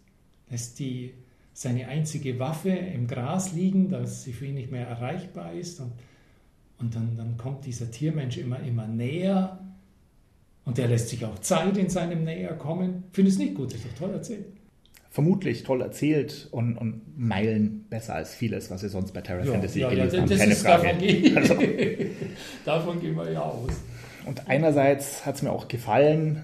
lässt 0.49 0.79
die, 0.79 1.13
seine 1.53 1.87
einzige 1.87 2.39
Waffe 2.39 2.69
im 2.69 3.07
Gras 3.07 3.53
liegen, 3.53 3.89
dass 3.89 4.23
sie 4.23 4.33
für 4.33 4.45
ihn 4.45 4.55
nicht 4.55 4.71
mehr 4.71 4.87
erreichbar 4.87 5.53
ist. 5.53 5.79
Und, 5.79 5.91
und 6.79 6.95
dann, 6.95 7.17
dann 7.17 7.37
kommt 7.37 7.65
dieser 7.65 7.91
Tiermensch 7.91 8.37
immer, 8.37 8.59
immer 8.61 8.87
näher 8.87 9.59
und 10.69 10.77
der 10.77 10.87
lässt 10.87 11.09
sich 11.09 11.25
auch 11.25 11.39
Zeit 11.39 11.77
in 11.77 11.89
seinem 11.89 12.23
Näherkommen. 12.23 13.05
Finde 13.11 13.31
es 13.31 13.39
nicht 13.39 13.55
gut, 13.55 13.73
ist 13.73 13.85
doch 13.85 14.05
toll 14.05 14.13
erzählt. 14.13 14.45
Vermutlich 15.09 15.63
toll 15.63 15.81
erzählt 15.81 16.47
und, 16.51 16.77
und 16.77 17.01
Meilen 17.17 17.85
besser 17.89 18.13
als 18.13 18.35
vieles, 18.35 18.69
was 18.69 18.83
wir 18.83 18.89
sonst 18.89 19.11
bei 19.11 19.21
Terra 19.21 19.43
ja, 19.43 19.51
Fantasy 19.51 19.79
ja, 19.79 19.89
gelesen 19.89 20.15
ja, 20.15 20.21
haben. 20.21 20.37
Keine 20.37 20.55
Frage. 20.55 20.83
Davon, 20.83 20.99
gehen, 20.99 21.37
also. 21.37 21.53
davon 22.65 23.01
gehen 23.01 23.15
wir 23.15 23.31
ja 23.31 23.41
aus. 23.41 23.71
Und 24.27 24.47
einerseits 24.47 25.25
hat 25.25 25.37
es 25.37 25.41
mir 25.41 25.51
auch 25.51 25.67
gefallen, 25.67 26.43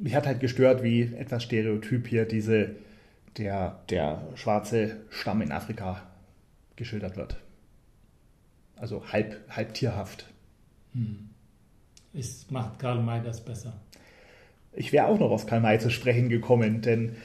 mich 0.00 0.14
hat 0.14 0.26
halt 0.26 0.40
gestört, 0.40 0.82
wie 0.82 1.02
etwas 1.02 1.42
stereotyp 1.42 2.06
hier 2.06 2.24
diese, 2.24 2.76
der, 3.36 3.80
der 3.90 4.22
schwarze 4.34 4.96
Stamm 5.10 5.42
in 5.42 5.52
Afrika 5.52 6.02
geschildert 6.76 7.16
wird. 7.16 7.36
Also 8.76 9.12
halb, 9.12 9.38
halb 9.50 9.74
tierhaft. 9.74 10.26
Hm 10.94 11.30
ist, 12.12 12.50
macht 12.50 12.78
Karl 12.78 13.00
May 13.00 13.22
das 13.22 13.40
besser. 13.40 13.72
Ich 14.72 14.92
wäre 14.92 15.06
auch 15.06 15.18
noch 15.18 15.30
auf 15.30 15.46
Karl 15.46 15.60
May 15.60 15.78
zu 15.78 15.90
sprechen 15.90 16.28
gekommen, 16.28 16.80
denn 16.80 17.16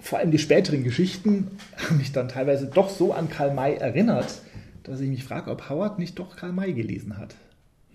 vor 0.00 0.18
allem 0.18 0.30
die 0.30 0.38
späteren 0.38 0.82
Geschichten 0.82 1.50
haben 1.76 1.98
mich 1.98 2.12
dann 2.12 2.28
teilweise 2.28 2.66
doch 2.66 2.90
so 2.90 3.12
an 3.12 3.28
Karl 3.28 3.54
May 3.54 3.74
erinnert, 3.74 4.42
dass 4.82 5.00
ich 5.00 5.08
mich 5.08 5.24
frage, 5.24 5.50
ob 5.50 5.68
Howard 5.68 5.98
nicht 5.98 6.18
doch 6.18 6.36
Karl 6.36 6.52
May 6.52 6.72
gelesen 6.72 7.18
hat. 7.18 7.34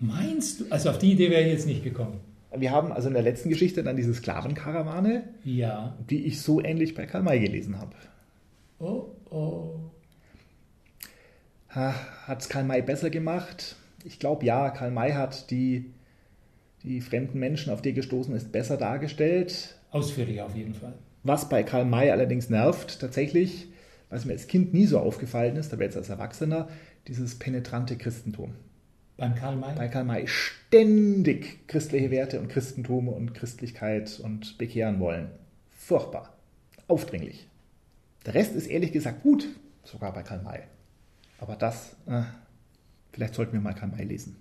Meinst 0.00 0.60
du? 0.60 0.64
Also 0.70 0.90
auf 0.90 0.98
die 0.98 1.12
Idee 1.12 1.30
wäre 1.30 1.42
ich 1.42 1.52
jetzt 1.52 1.66
nicht 1.66 1.82
gekommen. 1.82 2.20
Wir 2.60 2.70
haben 2.70 2.92
also 2.92 3.08
in 3.08 3.14
der 3.14 3.22
letzten 3.22 3.48
Geschichte 3.48 3.82
dann 3.82 3.96
diese 3.96 4.14
Sklavenkarawane, 4.14 5.24
ja. 5.44 5.96
die 6.10 6.26
ich 6.26 6.40
so 6.40 6.62
ähnlich 6.62 6.94
bei 6.94 7.06
Karl 7.06 7.22
May 7.22 7.40
gelesen 7.40 7.78
habe. 7.78 7.92
Oh, 8.78 9.06
oh. 9.30 9.74
Hat 11.68 12.40
es 12.40 12.48
Karl 12.48 12.64
May 12.64 12.82
besser 12.82 13.10
gemacht? 13.10 13.76
ich 14.04 14.18
glaube 14.18 14.44
ja, 14.46 14.70
Karl 14.70 14.90
May 14.90 15.12
hat 15.12 15.50
die, 15.50 15.92
die 16.82 17.00
fremden 17.00 17.38
Menschen, 17.38 17.72
auf 17.72 17.82
die 17.82 17.92
gestoßen 17.92 18.34
ist, 18.34 18.52
besser 18.52 18.76
dargestellt. 18.76 19.78
Ausführlich 19.90 20.40
auf 20.40 20.54
jeden 20.54 20.74
Fall. 20.74 20.94
Was 21.24 21.48
bei 21.48 21.62
Karl 21.62 21.84
May 21.84 22.10
allerdings 22.10 22.48
nervt, 22.48 23.00
tatsächlich, 23.00 23.68
was 24.08 24.24
mir 24.24 24.32
als 24.32 24.46
Kind 24.46 24.72
nie 24.72 24.86
so 24.86 24.98
aufgefallen 24.98 25.56
ist, 25.56 25.72
aber 25.72 25.84
jetzt 25.84 25.96
als 25.96 26.08
Erwachsener, 26.08 26.68
dieses 27.06 27.38
penetrante 27.38 27.96
Christentum. 27.96 28.54
Beim 29.18 29.34
Karl 29.34 29.56
May? 29.56 29.74
Bei 29.74 29.88
Karl 29.88 30.04
May 30.04 30.28
ständig 30.28 31.66
christliche 31.66 32.12
Werte 32.12 32.38
und 32.38 32.48
Christentum 32.48 33.08
und 33.08 33.34
Christlichkeit 33.34 34.20
und 34.20 34.56
bekehren 34.58 35.00
wollen. 35.00 35.28
Furchtbar. 35.76 36.32
Aufdringlich. 36.86 37.48
Der 38.24 38.34
Rest 38.34 38.54
ist 38.54 38.68
ehrlich 38.68 38.92
gesagt 38.92 39.24
gut, 39.24 39.48
sogar 39.82 40.14
bei 40.14 40.22
Karl 40.22 40.40
May. 40.42 40.60
Aber 41.40 41.56
das, 41.56 41.96
äh, 42.06 42.22
vielleicht 43.12 43.34
sollten 43.34 43.54
wir 43.54 43.60
mal 43.60 43.74
Karl 43.74 43.90
May 43.90 44.04
lesen. 44.04 44.36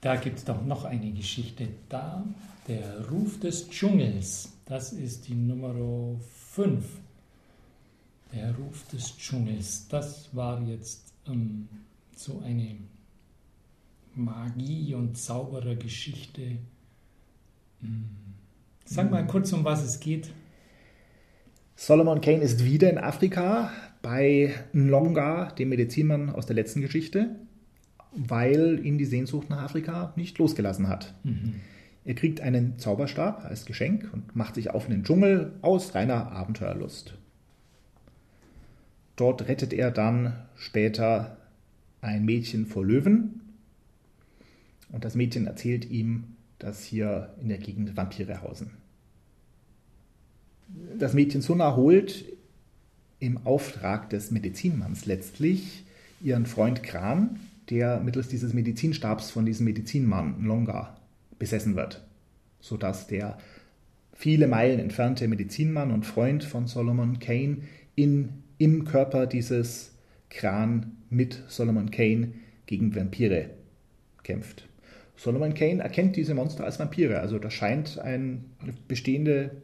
Da 0.00 0.16
gibt 0.16 0.38
es 0.38 0.44
doch 0.46 0.64
noch 0.64 0.86
eine 0.86 1.12
Geschichte. 1.12 1.68
Da, 1.90 2.24
der 2.66 3.08
Ruf 3.10 3.40
des 3.40 3.68
Dschungels. 3.68 4.52
Das 4.64 4.94
ist 4.94 5.28
die 5.28 5.34
Nummer 5.34 5.74
5. 6.54 6.82
Der 8.32 8.54
Ruf 8.56 8.88
des 8.88 9.18
Dschungels. 9.18 9.86
Das 9.88 10.34
war 10.34 10.62
jetzt 10.62 11.12
ähm, 11.26 11.68
so 12.18 12.42
eine 12.44 12.76
Magie- 14.14 14.94
und 14.94 15.16
Zauberergeschichte. 15.16 16.58
Hm. 17.80 18.04
Sag 18.84 19.10
mal 19.10 19.26
kurz, 19.26 19.52
um 19.52 19.64
was 19.64 19.82
es 19.82 20.00
geht. 20.00 20.32
Solomon 21.76 22.20
Kane 22.20 22.42
ist 22.42 22.64
wieder 22.64 22.90
in 22.90 22.98
Afrika 22.98 23.70
bei 24.02 24.54
Nlonga, 24.72 25.50
dem 25.52 25.70
Medizinmann 25.70 26.30
aus 26.30 26.46
der 26.46 26.54
letzten 26.54 26.82
Geschichte, 26.82 27.36
weil 28.14 28.84
ihn 28.84 28.98
die 28.98 29.06
Sehnsucht 29.06 29.50
nach 29.50 29.62
Afrika 29.62 30.12
nicht 30.16 30.38
losgelassen 30.38 30.88
hat. 30.88 31.14
Mhm. 31.24 31.56
Er 32.04 32.14
kriegt 32.14 32.40
einen 32.40 32.78
Zauberstab 32.78 33.44
als 33.44 33.64
Geschenk 33.64 34.10
und 34.12 34.36
macht 34.36 34.54
sich 34.54 34.70
auf 34.70 34.84
in 34.86 34.92
den 34.92 35.04
Dschungel 35.04 35.52
aus 35.62 35.94
reiner 35.94 36.30
Abenteuerlust. 36.32 37.14
Dort 39.16 39.48
rettet 39.48 39.72
er 39.72 39.90
dann 39.90 40.34
später 40.54 41.38
ein 42.04 42.24
Mädchen 42.24 42.66
vor 42.66 42.84
Löwen 42.84 43.40
und 44.92 45.04
das 45.04 45.14
Mädchen 45.14 45.46
erzählt 45.46 45.90
ihm, 45.90 46.24
dass 46.58 46.84
hier 46.84 47.34
in 47.40 47.48
der 47.48 47.58
Gegend 47.58 47.96
Vampire 47.96 48.42
hausen. 48.42 48.70
Das 50.98 51.14
Mädchen 51.14 51.40
Sunna 51.40 51.76
holt 51.76 52.24
im 53.20 53.38
Auftrag 53.46 54.10
des 54.10 54.30
Medizinmanns 54.30 55.06
letztlich 55.06 55.84
ihren 56.20 56.46
Freund 56.46 56.82
Kran, 56.82 57.40
der 57.70 58.00
mittels 58.00 58.28
dieses 58.28 58.52
Medizinstabs 58.52 59.30
von 59.30 59.46
diesem 59.46 59.64
Medizinmann 59.64 60.44
Longa 60.44 60.96
besessen 61.38 61.74
wird, 61.74 62.02
sodass 62.60 63.06
der 63.06 63.38
viele 64.12 64.46
Meilen 64.46 64.78
entfernte 64.78 65.26
Medizinmann 65.26 65.90
und 65.90 66.04
Freund 66.04 66.44
von 66.44 66.66
Solomon 66.66 67.18
Kane 67.18 67.58
in, 67.94 68.28
im 68.58 68.84
Körper 68.84 69.26
dieses 69.26 69.93
Kran 70.34 70.96
mit 71.10 71.42
Solomon 71.48 71.90
Kane 71.90 72.32
gegen 72.66 72.94
Vampire 72.94 73.50
kämpft. 74.22 74.68
Solomon 75.16 75.54
Kane 75.54 75.82
erkennt 75.82 76.16
diese 76.16 76.34
Monster 76.34 76.64
als 76.64 76.78
Vampire, 76.78 77.20
also 77.20 77.38
das 77.38 77.54
scheint 77.54 77.98
eine 77.98 78.40
bestehende 78.88 79.62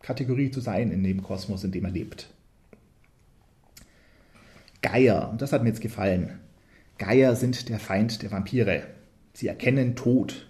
Kategorie 0.00 0.50
zu 0.50 0.60
sein 0.60 0.92
in 0.92 1.02
dem 1.02 1.22
Kosmos, 1.22 1.64
in 1.64 1.72
dem 1.72 1.84
er 1.84 1.90
lebt. 1.90 2.28
Geier, 4.80 5.30
und 5.30 5.42
das 5.42 5.52
hat 5.52 5.62
mir 5.62 5.68
jetzt 5.70 5.80
gefallen. 5.80 6.38
Geier 6.98 7.34
sind 7.36 7.68
der 7.68 7.78
Feind 7.78 8.22
der 8.22 8.30
Vampire. 8.30 8.84
Sie 9.32 9.48
erkennen 9.48 9.96
Tod. 9.96 10.48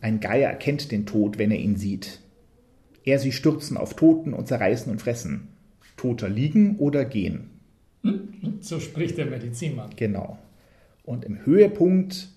Ein 0.00 0.20
Geier 0.20 0.50
erkennt 0.50 0.90
den 0.90 1.06
Tod, 1.06 1.38
wenn 1.38 1.50
er 1.50 1.58
ihn 1.58 1.76
sieht. 1.76 2.20
Er 3.04 3.18
sie 3.18 3.32
stürzen 3.32 3.76
auf 3.76 3.94
Toten 3.94 4.34
und 4.34 4.48
zerreißen 4.48 4.90
und 4.90 5.00
fressen. 5.00 5.48
Toter 5.96 6.28
liegen 6.28 6.76
oder 6.78 7.04
gehen. 7.04 7.59
Hm? 8.02 8.58
So 8.60 8.80
spricht 8.80 9.18
der 9.18 9.26
Medizinmann. 9.26 9.90
Genau. 9.96 10.38
Und 11.04 11.24
im 11.24 11.44
Höhepunkt, 11.44 12.28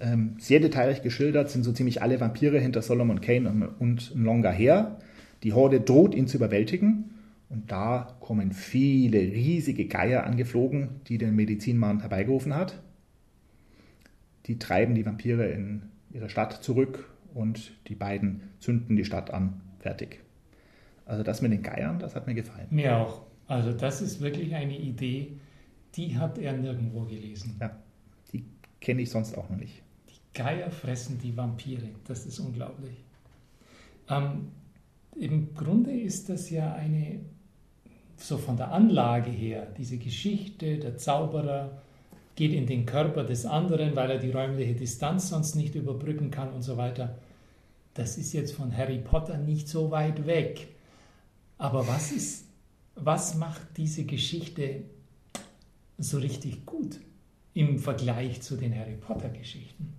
ähm, 0.00 0.36
sehr 0.38 0.60
detailreich 0.60 1.02
geschildert, 1.02 1.50
sind 1.50 1.64
so 1.64 1.72
ziemlich 1.72 2.02
alle 2.02 2.20
Vampire 2.20 2.58
hinter 2.58 2.82
Solomon 2.82 3.20
Kane 3.20 3.48
und, 3.48 3.62
und 3.62 4.14
Longa 4.14 4.50
her. 4.50 4.98
Die 5.42 5.52
Horde 5.52 5.80
droht 5.80 6.14
ihn 6.14 6.26
zu 6.26 6.36
überwältigen. 6.36 7.10
Und 7.48 7.70
da 7.70 8.16
kommen 8.20 8.52
viele 8.52 9.18
riesige 9.18 9.86
Geier 9.86 10.24
angeflogen, 10.24 10.88
die 11.06 11.18
den 11.18 11.36
Medizinmann 11.36 12.00
herbeigerufen 12.00 12.54
hat. 12.54 12.80
Die 14.46 14.58
treiben 14.58 14.94
die 14.94 15.06
Vampire 15.06 15.46
in 15.46 15.82
ihre 16.12 16.28
Stadt 16.28 16.64
zurück 16.64 17.08
und 17.34 17.72
die 17.88 17.94
beiden 17.94 18.40
zünden 18.58 18.96
die 18.96 19.04
Stadt 19.04 19.32
an. 19.32 19.60
Fertig. 19.78 20.20
Also 21.04 21.22
das 21.22 21.40
mit 21.42 21.52
den 21.52 21.62
Geiern, 21.62 21.98
das 22.00 22.16
hat 22.16 22.26
mir 22.26 22.34
gefallen. 22.34 22.66
Mir 22.70 22.96
auch. 22.96 23.25
Also 23.48 23.72
das 23.72 24.00
ist 24.00 24.20
wirklich 24.20 24.54
eine 24.54 24.76
Idee, 24.76 25.32
die 25.94 26.16
hat 26.16 26.38
er 26.38 26.52
nirgendwo 26.52 27.04
gelesen. 27.04 27.56
Ja, 27.60 27.76
die 28.32 28.44
kenne 28.80 29.02
ich 29.02 29.10
sonst 29.10 29.36
auch 29.36 29.48
noch 29.48 29.56
nicht. 29.56 29.82
Die 30.08 30.38
Geier 30.38 30.70
fressen 30.70 31.18
die 31.18 31.36
Vampire. 31.36 31.88
Das 32.04 32.26
ist 32.26 32.38
unglaublich. 32.40 33.04
Ähm, 34.08 34.48
Im 35.14 35.54
Grunde 35.54 35.92
ist 35.92 36.28
das 36.28 36.50
ja 36.50 36.74
eine, 36.74 37.20
so 38.16 38.36
von 38.36 38.56
der 38.56 38.72
Anlage 38.72 39.30
her, 39.30 39.66
diese 39.78 39.98
Geschichte, 39.98 40.78
der 40.78 40.98
Zauberer 40.98 41.82
geht 42.34 42.52
in 42.52 42.66
den 42.66 42.84
Körper 42.84 43.24
des 43.24 43.46
anderen, 43.46 43.96
weil 43.96 44.10
er 44.10 44.18
die 44.18 44.30
räumliche 44.30 44.74
Distanz 44.74 45.30
sonst 45.30 45.54
nicht 45.54 45.74
überbrücken 45.74 46.30
kann 46.30 46.52
und 46.52 46.62
so 46.62 46.76
weiter. 46.76 47.16
Das 47.94 48.18
ist 48.18 48.34
jetzt 48.34 48.52
von 48.52 48.76
Harry 48.76 48.98
Potter 48.98 49.38
nicht 49.38 49.68
so 49.68 49.90
weit 49.90 50.26
weg. 50.26 50.68
Aber 51.56 51.88
was 51.88 52.12
ist 52.12 52.45
was 52.96 53.36
macht 53.36 53.62
diese 53.76 54.04
Geschichte 54.04 54.82
so 55.98 56.18
richtig 56.18 56.66
gut 56.66 56.98
im 57.54 57.78
Vergleich 57.78 58.42
zu 58.42 58.56
den 58.56 58.74
Harry 58.74 58.96
Potter-Geschichten? 58.96 59.92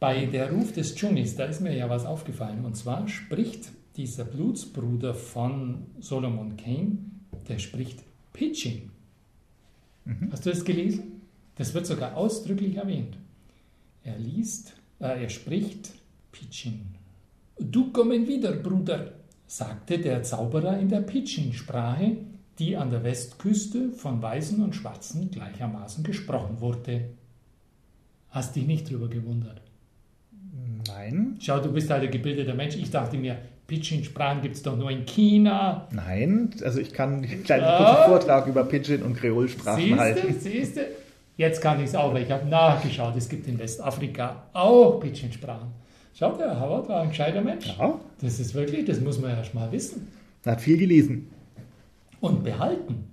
Bei 0.00 0.26
Der 0.26 0.50
Ruf 0.50 0.72
des 0.72 0.94
Dschungels, 0.94 1.36
da 1.36 1.44
ist 1.44 1.60
mir 1.60 1.76
ja 1.76 1.88
was 1.88 2.06
aufgefallen. 2.06 2.64
Und 2.64 2.76
zwar 2.76 3.06
spricht 3.06 3.70
dieser 3.96 4.24
Blutsbruder 4.24 5.14
von 5.14 5.86
Solomon 6.00 6.56
Kane, 6.56 6.98
der 7.48 7.58
spricht 7.58 8.00
Pitching. 8.32 8.90
Mhm. 10.04 10.30
Hast 10.32 10.46
du 10.46 10.50
das 10.50 10.64
gelesen? 10.64 11.20
Das 11.56 11.74
wird 11.74 11.86
sogar 11.86 12.16
ausdrücklich 12.16 12.76
erwähnt. 12.76 13.16
Er 14.02 14.18
liest, 14.18 14.74
äh, 14.98 15.22
er 15.22 15.28
spricht 15.28 15.92
Pitching. 16.32 16.80
Du 17.58 17.92
kommen 17.92 18.26
wieder, 18.26 18.52
Bruder, 18.52 19.12
sagte 19.52 19.98
der 19.98 20.22
Zauberer 20.22 20.78
in 20.78 20.88
der 20.88 21.02
Pidgin-Sprache, 21.02 22.16
die 22.58 22.74
an 22.74 22.88
der 22.88 23.04
Westküste 23.04 23.90
von 23.90 24.22
Weißen 24.22 24.62
und 24.62 24.74
Schwarzen 24.74 25.30
gleichermaßen 25.30 26.02
gesprochen 26.04 26.60
wurde. 26.60 27.10
Hast 28.30 28.56
dich 28.56 28.66
nicht 28.66 28.90
drüber 28.90 29.08
gewundert? 29.08 29.60
Nein. 30.88 31.36
Schau, 31.38 31.60
du 31.60 31.70
bist 31.70 31.90
halt 31.90 32.02
ein 32.02 32.10
gebildeter 32.10 32.54
Mensch. 32.54 32.76
Ich 32.76 32.90
dachte 32.90 33.18
mir, 33.18 33.36
Pidgin-Sprachen 33.66 34.40
gibt 34.40 34.56
es 34.56 34.62
doch 34.62 34.76
nur 34.76 34.90
in 34.90 35.04
China. 35.04 35.86
Nein, 35.90 36.54
also 36.64 36.80
ich 36.80 36.94
kann 36.94 37.16
einen 37.16 37.44
kleinen 37.44 37.64
ah. 37.64 38.06
Vortrag 38.06 38.46
über 38.46 38.64
Pidgin- 38.64 39.02
und 39.02 39.16
Kreolsprachen 39.16 39.98
halten. 39.98 40.34
Siehst 40.40 40.78
du? 40.78 40.80
Jetzt 41.36 41.60
kann 41.60 41.78
ich 41.78 41.90
es 41.90 41.94
auch, 41.94 42.14
weil 42.14 42.22
ich 42.22 42.30
habe 42.30 42.48
nachgeschaut. 42.48 43.16
Es 43.16 43.28
gibt 43.28 43.46
in 43.46 43.58
Westafrika 43.58 44.44
auch 44.54 44.98
Pidgin-Sprachen. 44.98 45.82
Schau, 46.14 46.36
der 46.36 46.60
Howard 46.60 46.88
war 46.88 47.02
ein 47.02 47.08
gescheiter 47.08 47.40
Mensch. 47.40 47.74
Ja. 47.78 47.98
Das 48.20 48.38
ist 48.38 48.54
wirklich, 48.54 48.84
das 48.84 49.00
muss 49.00 49.20
man 49.20 49.30
erst 49.30 49.54
mal 49.54 49.70
wissen. 49.72 50.08
Er 50.44 50.52
hat 50.52 50.60
viel 50.60 50.76
gelesen. 50.76 51.28
Und 52.20 52.44
behalten. 52.44 53.04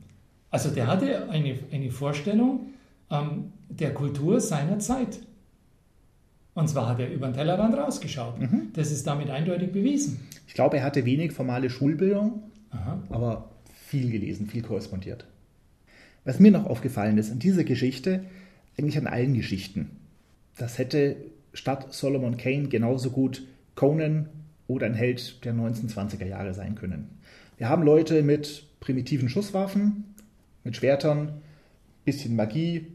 Also 0.52 0.70
der 0.70 0.88
hatte 0.88 1.30
eine, 1.30 1.58
eine 1.72 1.92
Vorstellung 1.92 2.74
ähm, 3.10 3.52
der 3.70 3.94
Kultur 3.94 4.40
seiner 4.42 4.80
Zeit. 4.80 5.20
Und 6.54 6.68
zwar 6.68 6.90
hat 6.90 7.00
er 7.00 7.10
über 7.10 7.28
den 7.28 7.36
Tellerrand 7.36 7.76
rausgeschaut. 7.78 8.40
Mhm. 8.40 8.72
Das 8.74 8.92
ist 8.92 9.08
damit 9.08 9.30
eindeutig 9.30 9.72
bewiesen. 9.72 10.20
Ich 10.48 10.54
glaube, 10.54 10.78
er 10.78 10.84
hatte 10.84 11.06
wenig 11.06 11.32
formale 11.32 11.70
Schulbildung, 11.70 12.44
Aha. 12.72 13.02
aber 13.10 13.50
viel 13.86 14.12
gelesen, 14.12 14.48
viel 14.48 14.62
korrespondiert. 14.62 15.26
Was 16.26 16.40
mir 16.40 16.52
noch 16.52 16.66
aufgefallen 16.66 17.18
ist 17.18 17.32
an 17.32 17.40
dieser 17.40 17.64
Geschichte, 17.64 18.26
eigentlich 18.78 18.98
an 18.98 19.08
allen 19.08 19.36
Geschichten, 19.36 19.92
das 20.58 20.78
hätte 20.78 21.16
statt 21.54 21.94
Solomon 21.94 22.38
Kane 22.38 22.68
genauso 22.68 23.12
gut 23.12 23.46
Conan 23.76 24.30
oder 24.68 24.86
ein 24.86 24.94
Held 24.94 25.44
der 25.46 25.54
1920er 25.54 26.26
Jahre 26.26 26.54
sein 26.54 26.76
können. 26.76 27.10
Wir 27.58 27.70
haben 27.70 27.84
Leute 27.84 28.24
mit 28.24 28.66
primitiven 28.80 29.30
Schusswaffen, 29.30 30.16
mit 30.64 30.76
Schwertern, 30.76 31.42
bisschen 32.06 32.36
Magie, 32.36 32.88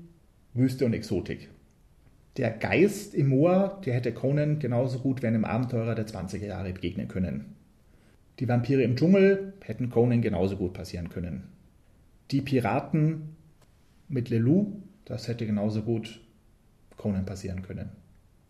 Wüste 0.54 0.86
und 0.86 0.94
Exotik. 0.94 1.48
Der 2.36 2.50
Geist 2.50 3.14
im 3.14 3.28
Moor, 3.28 3.80
der 3.84 3.94
hätte 3.94 4.12
Conan 4.12 4.58
genauso 4.58 4.98
gut 4.98 5.22
wie 5.22 5.26
einem 5.26 5.44
Abenteurer 5.44 5.94
der 5.94 6.06
20er 6.06 6.46
Jahre 6.46 6.72
begegnen 6.72 7.08
können. 7.08 7.54
Die 8.40 8.48
Vampire 8.48 8.82
im 8.82 8.96
Dschungel 8.96 9.52
hätten 9.60 9.90
Conan 9.90 10.20
genauso 10.20 10.56
gut 10.56 10.72
passieren 10.72 11.08
können. 11.08 11.44
Die 12.30 12.40
Piraten 12.40 13.36
mit 14.08 14.30
Lelou, 14.30 14.82
das 15.04 15.28
hätte 15.28 15.46
genauso 15.46 15.82
gut 15.82 16.20
Conan 16.96 17.26
passieren 17.26 17.62
können. 17.62 17.90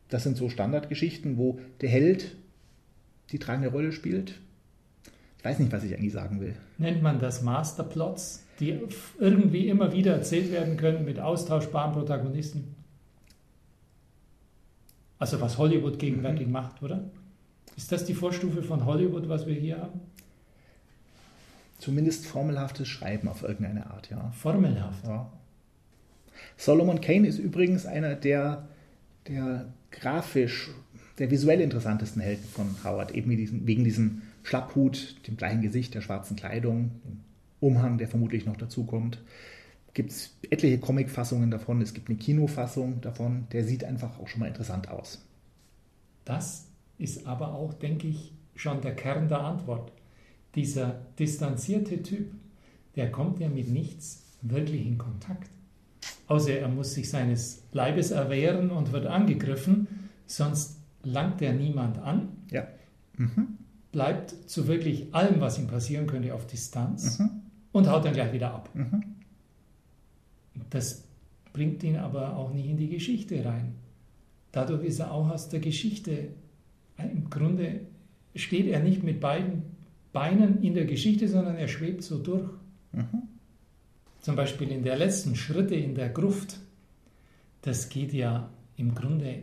Das 0.08 0.22
sind 0.22 0.36
so 0.36 0.48
Standardgeschichten, 0.48 1.36
wo 1.36 1.60
der 1.80 1.88
Held 1.88 2.36
die 3.30 3.38
tragende 3.38 3.68
Rolle 3.68 3.92
spielt. 3.92 4.34
Ich 5.38 5.44
weiß 5.44 5.58
nicht, 5.58 5.72
was 5.72 5.84
ich 5.84 5.94
eigentlich 5.94 6.12
sagen 6.12 6.40
will. 6.40 6.54
Nennt 6.78 7.02
man 7.02 7.18
das 7.18 7.42
Masterplots, 7.42 8.44
die 8.60 8.78
irgendwie 9.18 9.68
immer 9.68 9.92
wieder 9.92 10.14
erzählt 10.14 10.50
werden 10.50 10.76
können 10.76 11.04
mit 11.04 11.18
austauschbaren 11.18 11.92
Protagonisten? 11.92 12.74
Also 15.18 15.40
was 15.40 15.58
Hollywood 15.58 15.98
gegenwärtig 15.98 16.46
mhm. 16.46 16.52
macht, 16.52 16.82
oder? 16.82 17.10
Ist 17.76 17.90
das 17.92 18.04
die 18.04 18.14
Vorstufe 18.14 18.62
von 18.62 18.84
Hollywood, 18.84 19.28
was 19.28 19.46
wir 19.46 19.54
hier 19.54 19.78
haben? 19.78 20.00
Zumindest 21.78 22.26
formelhaftes 22.26 22.88
Schreiben 22.88 23.28
auf 23.28 23.42
irgendeine 23.42 23.86
Art, 23.86 24.10
ja. 24.10 24.30
Formelhaft. 24.30 25.04
Ja. 25.04 25.30
Solomon 26.56 27.00
Kane 27.00 27.26
ist 27.26 27.38
übrigens 27.38 27.84
einer 27.84 28.14
der, 28.14 28.68
der 29.28 29.66
grafisch, 30.00 30.70
der 31.18 31.30
visuell 31.30 31.60
interessantesten 31.60 32.20
Helden 32.20 32.44
von 32.44 32.76
Howard, 32.84 33.12
eben 33.12 33.30
wegen 33.66 33.84
diesem 33.84 34.22
Schlapphut, 34.42 35.16
dem 35.26 35.36
gleichen 35.36 35.62
Gesicht, 35.62 35.94
der 35.94 36.00
schwarzen 36.00 36.36
Kleidung, 36.36 36.90
dem 37.04 37.20
Umhang, 37.60 37.98
der 37.98 38.08
vermutlich 38.08 38.46
noch 38.46 38.56
dazukommt. 38.56 39.18
Gibt 39.94 40.10
es 40.10 40.36
etliche 40.50 40.78
Comic-Fassungen 40.78 41.50
davon, 41.50 41.80
es 41.80 41.94
gibt 41.94 42.08
eine 42.08 42.18
Kinofassung 42.18 43.00
davon, 43.00 43.46
der 43.52 43.64
sieht 43.64 43.84
einfach 43.84 44.18
auch 44.18 44.28
schon 44.28 44.40
mal 44.40 44.48
interessant 44.48 44.88
aus. 44.88 45.24
Das 46.24 46.66
ist 46.98 47.26
aber 47.26 47.54
auch, 47.54 47.74
denke 47.74 48.08
ich, 48.08 48.32
schon 48.56 48.80
der 48.80 48.94
Kern 48.94 49.28
der 49.28 49.40
Antwort. 49.40 49.92
Dieser 50.54 51.00
distanzierte 51.18 52.02
Typ, 52.02 52.32
der 52.96 53.10
kommt 53.10 53.40
ja 53.40 53.48
mit 53.48 53.68
nichts 53.68 54.24
wirklich 54.42 54.86
in 54.86 54.98
Kontakt. 54.98 55.48
Außer 56.26 56.58
er 56.58 56.68
muss 56.68 56.94
sich 56.94 57.10
seines 57.10 57.64
Leibes 57.72 58.10
erwehren 58.10 58.70
und 58.70 58.92
wird 58.92 59.06
angegriffen, 59.06 59.86
sonst 60.26 60.80
langt 61.02 61.42
er 61.42 61.52
niemand 61.52 61.98
an. 61.98 62.28
Ja. 62.50 62.66
Mhm. 63.16 63.58
Bleibt 63.92 64.30
zu 64.48 64.66
wirklich 64.66 65.14
allem, 65.14 65.40
was 65.40 65.58
ihm 65.58 65.66
passieren 65.66 66.06
könnte, 66.06 66.34
auf 66.34 66.46
Distanz 66.46 67.18
mhm. 67.18 67.30
und 67.72 67.88
haut 67.88 68.04
dann 68.04 68.14
gleich 68.14 68.32
wieder 68.32 68.52
ab. 68.52 68.70
Mhm. 68.74 69.02
Das 70.70 71.04
bringt 71.52 71.82
ihn 71.82 71.96
aber 71.96 72.36
auch 72.36 72.52
nicht 72.52 72.68
in 72.68 72.76
die 72.76 72.88
Geschichte 72.88 73.44
rein. 73.44 73.74
Dadurch 74.50 74.84
ist 74.84 75.00
er 75.00 75.12
auch 75.12 75.28
aus 75.30 75.48
der 75.48 75.60
Geschichte. 75.60 76.28
Im 76.98 77.28
Grunde 77.28 77.80
steht 78.34 78.66
er 78.66 78.80
nicht 78.80 79.02
mit 79.02 79.20
beiden 79.20 79.62
Beinen 80.12 80.62
in 80.62 80.74
der 80.74 80.86
Geschichte, 80.86 81.28
sondern 81.28 81.56
er 81.56 81.68
schwebt 81.68 82.02
so 82.02 82.18
durch. 82.18 82.48
Mhm. 82.92 83.28
Zum 84.24 84.36
Beispiel 84.36 84.70
in 84.70 84.82
der 84.82 84.96
letzten 84.96 85.36
Schritte 85.36 85.74
in 85.74 85.94
der 85.94 86.08
Gruft. 86.08 86.58
Das 87.60 87.90
geht 87.90 88.14
ja 88.14 88.48
im 88.74 88.94
Grunde 88.94 89.42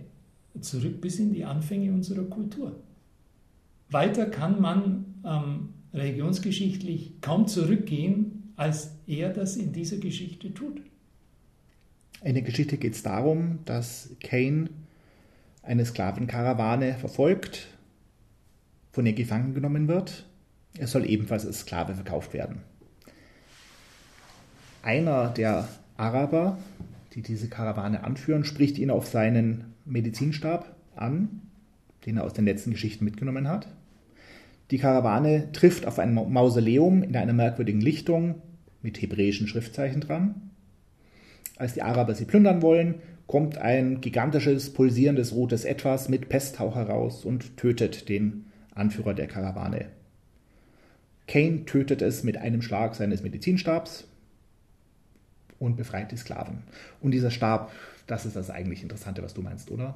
zurück 0.59 1.01
bis 1.01 1.19
in 1.19 1.31
die 1.33 1.45
Anfänge 1.45 1.91
unserer 1.91 2.23
Kultur. 2.23 2.81
Weiter 3.91 4.25
kann 4.25 4.59
man 4.59 5.05
ähm, 5.23 5.69
religionsgeschichtlich 5.93 7.21
kaum 7.21 7.47
zurückgehen, 7.47 8.53
als 8.55 8.95
er 9.05 9.29
das 9.29 9.55
in 9.55 9.71
dieser 9.71 9.97
Geschichte 9.97 10.51
tut. 10.51 10.81
In 12.23 12.33
der 12.33 12.41
Geschichte 12.41 12.77
geht 12.77 12.95
es 12.95 13.03
darum, 13.03 13.59
dass 13.65 14.09
Cain 14.19 14.67
eine 15.61 15.85
Sklavenkarawane 15.85 16.95
verfolgt, 16.95 17.67
von 18.91 19.05
ihr 19.05 19.13
gefangen 19.13 19.53
genommen 19.53 19.87
wird. 19.87 20.25
Er 20.75 20.87
soll 20.87 21.07
ebenfalls 21.07 21.45
als 21.45 21.59
Sklave 21.59 21.93
verkauft 21.93 22.33
werden. 22.33 22.63
Einer 24.81 25.29
der 25.29 25.67
Araber, 25.97 26.57
die 27.13 27.21
diese 27.21 27.47
Karawane 27.47 28.03
anführen, 28.03 28.43
spricht 28.43 28.79
ihn 28.79 28.89
auf 28.89 29.07
seinen 29.07 29.73
Medizinstab 29.85 30.75
an, 30.95 31.41
den 32.05 32.17
er 32.17 32.23
aus 32.23 32.33
den 32.33 32.45
letzten 32.45 32.71
Geschichten 32.71 33.05
mitgenommen 33.05 33.47
hat. 33.47 33.67
Die 34.71 34.79
Karawane 34.79 35.51
trifft 35.51 35.85
auf 35.85 35.99
ein 35.99 36.13
Mausoleum 36.13 37.03
in 37.03 37.15
einer 37.15 37.33
merkwürdigen 37.33 37.81
Lichtung 37.81 38.35
mit 38.81 39.01
hebräischen 39.01 39.47
Schriftzeichen 39.47 40.01
dran. 40.01 40.49
Als 41.57 41.73
die 41.73 41.83
Araber 41.83 42.15
sie 42.15 42.25
plündern 42.25 42.61
wollen, 42.61 42.95
kommt 43.27 43.57
ein 43.59 44.01
gigantisches, 44.01 44.73
pulsierendes 44.73 45.33
rotes 45.33 45.63
Etwas 45.63 46.09
mit 46.09 46.27
Pesthauch 46.27 46.75
heraus 46.75 47.23
und 47.23 47.55
tötet 47.57 48.09
den 48.09 48.45
Anführer 48.73 49.13
der 49.13 49.27
Karawane. 49.27 49.85
Kane 51.27 51.65
tötet 51.65 52.01
es 52.01 52.23
mit 52.23 52.37
einem 52.37 52.61
Schlag 52.61 52.95
seines 52.95 53.21
Medizinstabs 53.21 54.05
und 55.61 55.77
befreit 55.77 56.11
die 56.11 56.17
Sklaven. 56.17 56.63
Und 56.99 57.11
dieser 57.11 57.31
Stab, 57.31 57.71
das 58.07 58.25
ist 58.25 58.35
das 58.35 58.49
eigentlich 58.49 58.83
Interessante, 58.83 59.23
was 59.23 59.33
du 59.33 59.41
meinst, 59.41 59.71
oder? 59.71 59.95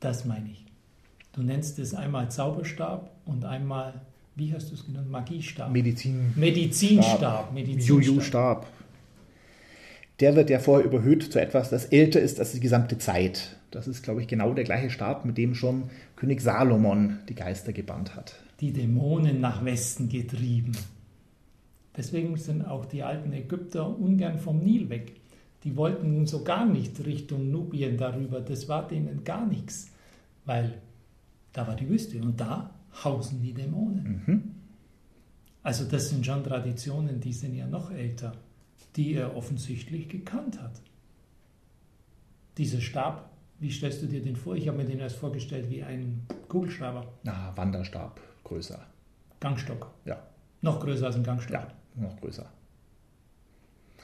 Das 0.00 0.24
meine 0.24 0.50
ich. 0.50 0.64
Du 1.32 1.42
nennst 1.42 1.78
es 1.78 1.94
einmal 1.94 2.30
Zauberstab 2.30 3.10
und 3.26 3.44
einmal, 3.44 4.00
wie 4.36 4.54
hast 4.54 4.70
du 4.70 4.74
es 4.74 4.86
genannt, 4.86 5.10
Magiestab? 5.10 5.70
Medizin. 5.70 6.32
Medizinstab. 6.36 7.52
Medizinstab. 7.52 7.88
Juju-Stab 7.88 8.66
der 10.20 10.34
wird 10.34 10.50
ja 10.50 10.58
vorher 10.58 10.86
überhöht 10.86 11.32
zu 11.32 11.40
etwas, 11.40 11.70
das 11.70 11.86
älter 11.86 12.20
ist 12.20 12.40
als 12.40 12.52
die 12.52 12.60
gesamte 12.60 12.98
Zeit. 12.98 13.56
Das 13.70 13.86
ist, 13.86 14.02
glaube 14.02 14.20
ich, 14.20 14.28
genau 14.28 14.52
der 14.52 14.64
gleiche 14.64 14.90
Stab, 14.90 15.24
mit 15.24 15.38
dem 15.38 15.54
schon 15.54 15.84
König 16.16 16.40
Salomon 16.40 17.18
die 17.28 17.34
Geister 17.34 17.72
gebannt 17.72 18.16
hat. 18.16 18.34
Die 18.60 18.72
Dämonen 18.72 19.40
nach 19.40 19.64
Westen 19.64 20.08
getrieben. 20.08 20.72
Deswegen 21.98 22.36
sind 22.38 22.62
auch 22.62 22.86
die 22.86 23.02
alten 23.02 23.32
Ägypter 23.34 23.86
ungern 23.86 24.38
vom 24.38 24.60
Nil 24.60 24.88
weg. 24.88 25.20
Die 25.64 25.76
wollten 25.76 26.14
nun 26.14 26.26
so 26.26 26.42
gar 26.42 26.64
nicht 26.64 27.04
Richtung 27.04 27.50
Nubien 27.50 27.98
darüber. 27.98 28.40
Das 28.40 28.68
war 28.68 28.88
denen 28.88 29.24
gar 29.24 29.46
nichts, 29.46 29.90
weil 30.46 30.80
da 31.52 31.66
war 31.66 31.76
die 31.76 31.88
Wüste 31.88 32.22
und 32.22 32.40
da 32.40 32.70
hausen 33.04 33.42
die 33.42 33.52
Dämonen. 33.52 34.22
Mhm. 34.26 34.42
Also 35.62 35.84
das 35.84 36.08
sind 36.08 36.24
schon 36.24 36.42
Traditionen, 36.42 37.20
die 37.20 37.32
sind 37.34 37.54
ja 37.54 37.66
noch 37.66 37.90
älter 37.90 38.32
die 38.98 39.14
er 39.14 39.36
offensichtlich 39.36 40.08
gekannt 40.08 40.60
hat. 40.60 40.80
Dieser 42.58 42.80
Stab, 42.80 43.30
wie 43.60 43.70
stellst 43.70 44.02
du 44.02 44.06
dir 44.06 44.20
den 44.20 44.34
vor? 44.34 44.56
Ich 44.56 44.66
habe 44.66 44.78
mir 44.78 44.84
den 44.84 44.98
erst 44.98 45.16
vorgestellt 45.16 45.70
wie 45.70 45.84
ein 45.84 46.26
Kugelschreiber. 46.48 47.06
Na, 47.22 47.56
Wanderstab, 47.56 48.20
größer. 48.42 48.80
Gangstock. 49.38 49.92
Ja. 50.04 50.20
Noch 50.62 50.80
größer 50.80 51.06
als 51.06 51.14
ein 51.14 51.22
Gangstock. 51.22 51.54
Ja, 51.54 51.68
noch 52.00 52.20
größer. 52.20 52.46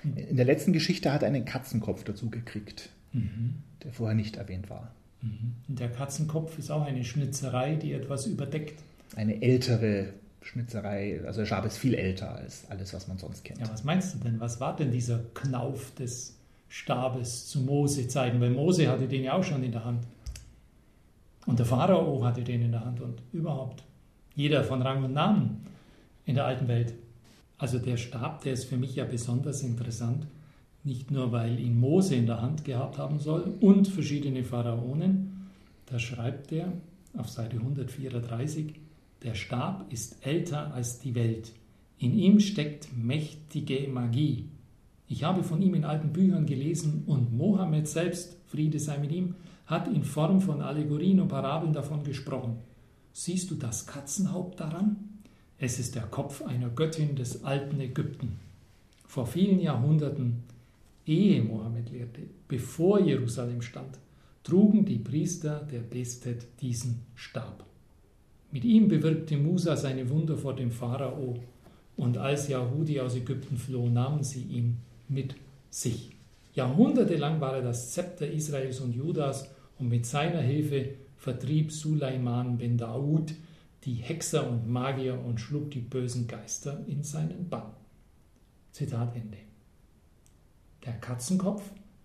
Hm. 0.02 0.16
In 0.16 0.36
der 0.36 0.44
letzten 0.44 0.72
Geschichte 0.72 1.12
hat 1.12 1.22
er 1.22 1.28
einen 1.28 1.44
Katzenkopf 1.44 2.04
dazu 2.04 2.30
gekriegt, 2.30 2.90
mhm. 3.12 3.62
der 3.82 3.92
vorher 3.92 4.14
nicht 4.14 4.36
erwähnt 4.36 4.70
war. 4.70 4.94
Mhm. 5.22 5.54
Der 5.68 5.90
Katzenkopf 5.90 6.58
ist 6.58 6.70
auch 6.70 6.84
eine 6.84 7.04
Schnitzerei, 7.04 7.76
die 7.76 7.92
etwas 7.92 8.26
überdeckt. 8.26 8.82
Eine 9.16 9.42
ältere 9.42 10.12
Schnitzerei, 10.42 11.20
also 11.24 11.40
der 11.40 11.46
Stab 11.46 11.64
ist 11.64 11.78
viel 11.78 11.94
älter 11.94 12.34
als 12.34 12.70
alles, 12.70 12.92
was 12.92 13.08
man 13.08 13.18
sonst 13.18 13.44
kennt. 13.44 13.60
Ja, 13.60 13.70
was 13.70 13.84
meinst 13.84 14.14
du 14.14 14.18
denn? 14.18 14.40
Was 14.40 14.60
war 14.60 14.76
denn 14.76 14.90
dieser 14.90 15.20
Knauf 15.32 15.94
des 15.94 16.36
Stabes 16.68 17.46
zu 17.46 17.60
Mose-Zeiten? 17.60 18.40
Weil 18.40 18.50
Mose 18.50 18.88
hatte 18.88 19.08
den 19.08 19.24
ja 19.24 19.32
auch 19.32 19.44
schon 19.44 19.62
in 19.62 19.72
der 19.72 19.84
Hand. 19.84 20.06
Und 21.46 21.58
der 21.58 21.66
Pharao 21.66 22.24
hatte 22.24 22.42
den 22.42 22.62
in 22.62 22.72
der 22.72 22.84
Hand 22.84 23.00
und 23.00 23.22
überhaupt 23.32 23.84
jeder 24.34 24.64
von 24.64 24.82
Rang 24.82 25.04
und 25.04 25.12
Namen 25.12 25.66
in 26.26 26.34
der 26.34 26.44
alten 26.44 26.68
Welt. 26.68 26.94
Also 27.58 27.78
der 27.78 27.96
Stab, 27.96 28.42
der 28.42 28.52
ist 28.52 28.64
für 28.64 28.76
mich 28.76 28.96
ja 28.96 29.04
besonders 29.04 29.62
interessant, 29.62 30.26
nicht 30.82 31.10
nur 31.10 31.32
weil 31.32 31.58
ihn 31.58 31.78
Mose 31.78 32.14
in 32.14 32.26
der 32.26 32.42
Hand 32.42 32.64
gehabt 32.64 32.98
haben 32.98 33.18
soll 33.18 33.54
und 33.60 33.88
verschiedene 33.88 34.44
Pharaonen. 34.44 35.48
Da 35.86 35.98
schreibt 35.98 36.52
er 36.52 36.72
auf 37.16 37.28
Seite 37.28 37.56
134, 37.56 38.74
der 39.22 39.34
Stab 39.34 39.90
ist 39.92 40.26
älter 40.26 40.74
als 40.74 40.98
die 40.98 41.14
Welt. 41.14 41.52
In 41.98 42.18
ihm 42.18 42.40
steckt 42.40 42.88
mächtige 42.96 43.88
Magie. 43.88 44.50
Ich 45.06 45.24
habe 45.24 45.42
von 45.42 45.62
ihm 45.62 45.74
in 45.74 45.84
alten 45.84 46.12
Büchern 46.12 46.44
gelesen 46.44 47.04
und 47.06 47.32
Mohammed 47.34 47.88
selbst, 47.88 48.36
Friede 48.46 48.78
sei 48.78 48.98
mit 48.98 49.12
ihm, 49.12 49.36
hat 49.66 49.88
in 49.88 50.04
Form 50.04 50.40
von 50.40 50.60
Allegorien 50.60 51.20
und 51.20 51.28
Parabeln 51.28 51.72
davon 51.72 52.04
gesprochen. 52.04 52.58
Siehst 53.12 53.50
du 53.50 53.54
das 53.54 53.86
Katzenhaupt 53.86 54.60
daran? 54.60 55.13
Es 55.58 55.78
ist 55.78 55.94
der 55.94 56.02
Kopf 56.02 56.42
einer 56.42 56.68
Göttin 56.68 57.14
des 57.14 57.44
alten 57.44 57.80
Ägypten. 57.80 58.38
Vor 59.06 59.26
vielen 59.26 59.60
Jahrhunderten, 59.60 60.42
ehe 61.06 61.42
Mohammed 61.42 61.90
lehrte, 61.90 62.22
bevor 62.48 63.00
Jerusalem 63.00 63.62
stand, 63.62 63.98
trugen 64.42 64.84
die 64.84 64.98
Priester 64.98 65.66
der 65.70 65.78
Bestet 65.78 66.46
diesen 66.60 67.00
Stab. 67.14 67.64
Mit 68.50 68.64
ihm 68.64 68.88
bewirkte 68.88 69.36
Musa 69.36 69.76
seine 69.76 70.08
Wunder 70.10 70.36
vor 70.36 70.54
dem 70.54 70.70
Pharao 70.70 71.38
und 71.96 72.18
als 72.18 72.48
Yahudi 72.48 73.00
aus 73.00 73.14
Ägypten 73.14 73.56
floh, 73.56 73.88
nahmen 73.88 74.22
sie 74.22 74.42
ihn 74.42 74.78
mit 75.08 75.34
sich. 75.70 76.10
Jahrhundertelang 76.54 77.40
war 77.40 77.56
er 77.56 77.62
das 77.62 77.92
Zepter 77.92 78.26
Israels 78.26 78.80
und 78.80 78.94
Judas 78.94 79.48
und 79.78 79.88
mit 79.88 80.06
seiner 80.06 80.40
Hilfe 80.40 80.90
vertrieb 81.16 81.72
Suleiman 81.72 82.58
ben 82.58 82.76
Daud 82.76 83.34
die 83.84 83.94
Hexer 83.94 84.48
und 84.48 84.68
Magier 84.68 85.20
und 85.24 85.40
schlug 85.40 85.70
die 85.70 85.80
bösen 85.80 86.26
Geister 86.26 86.84
in 86.86 87.02
seinen 87.02 87.48
Bann. 87.48 87.70
Zitat 88.72 89.14
Ende. 89.14 89.38
Der 90.84 90.94
Katzenkopf 90.94 91.62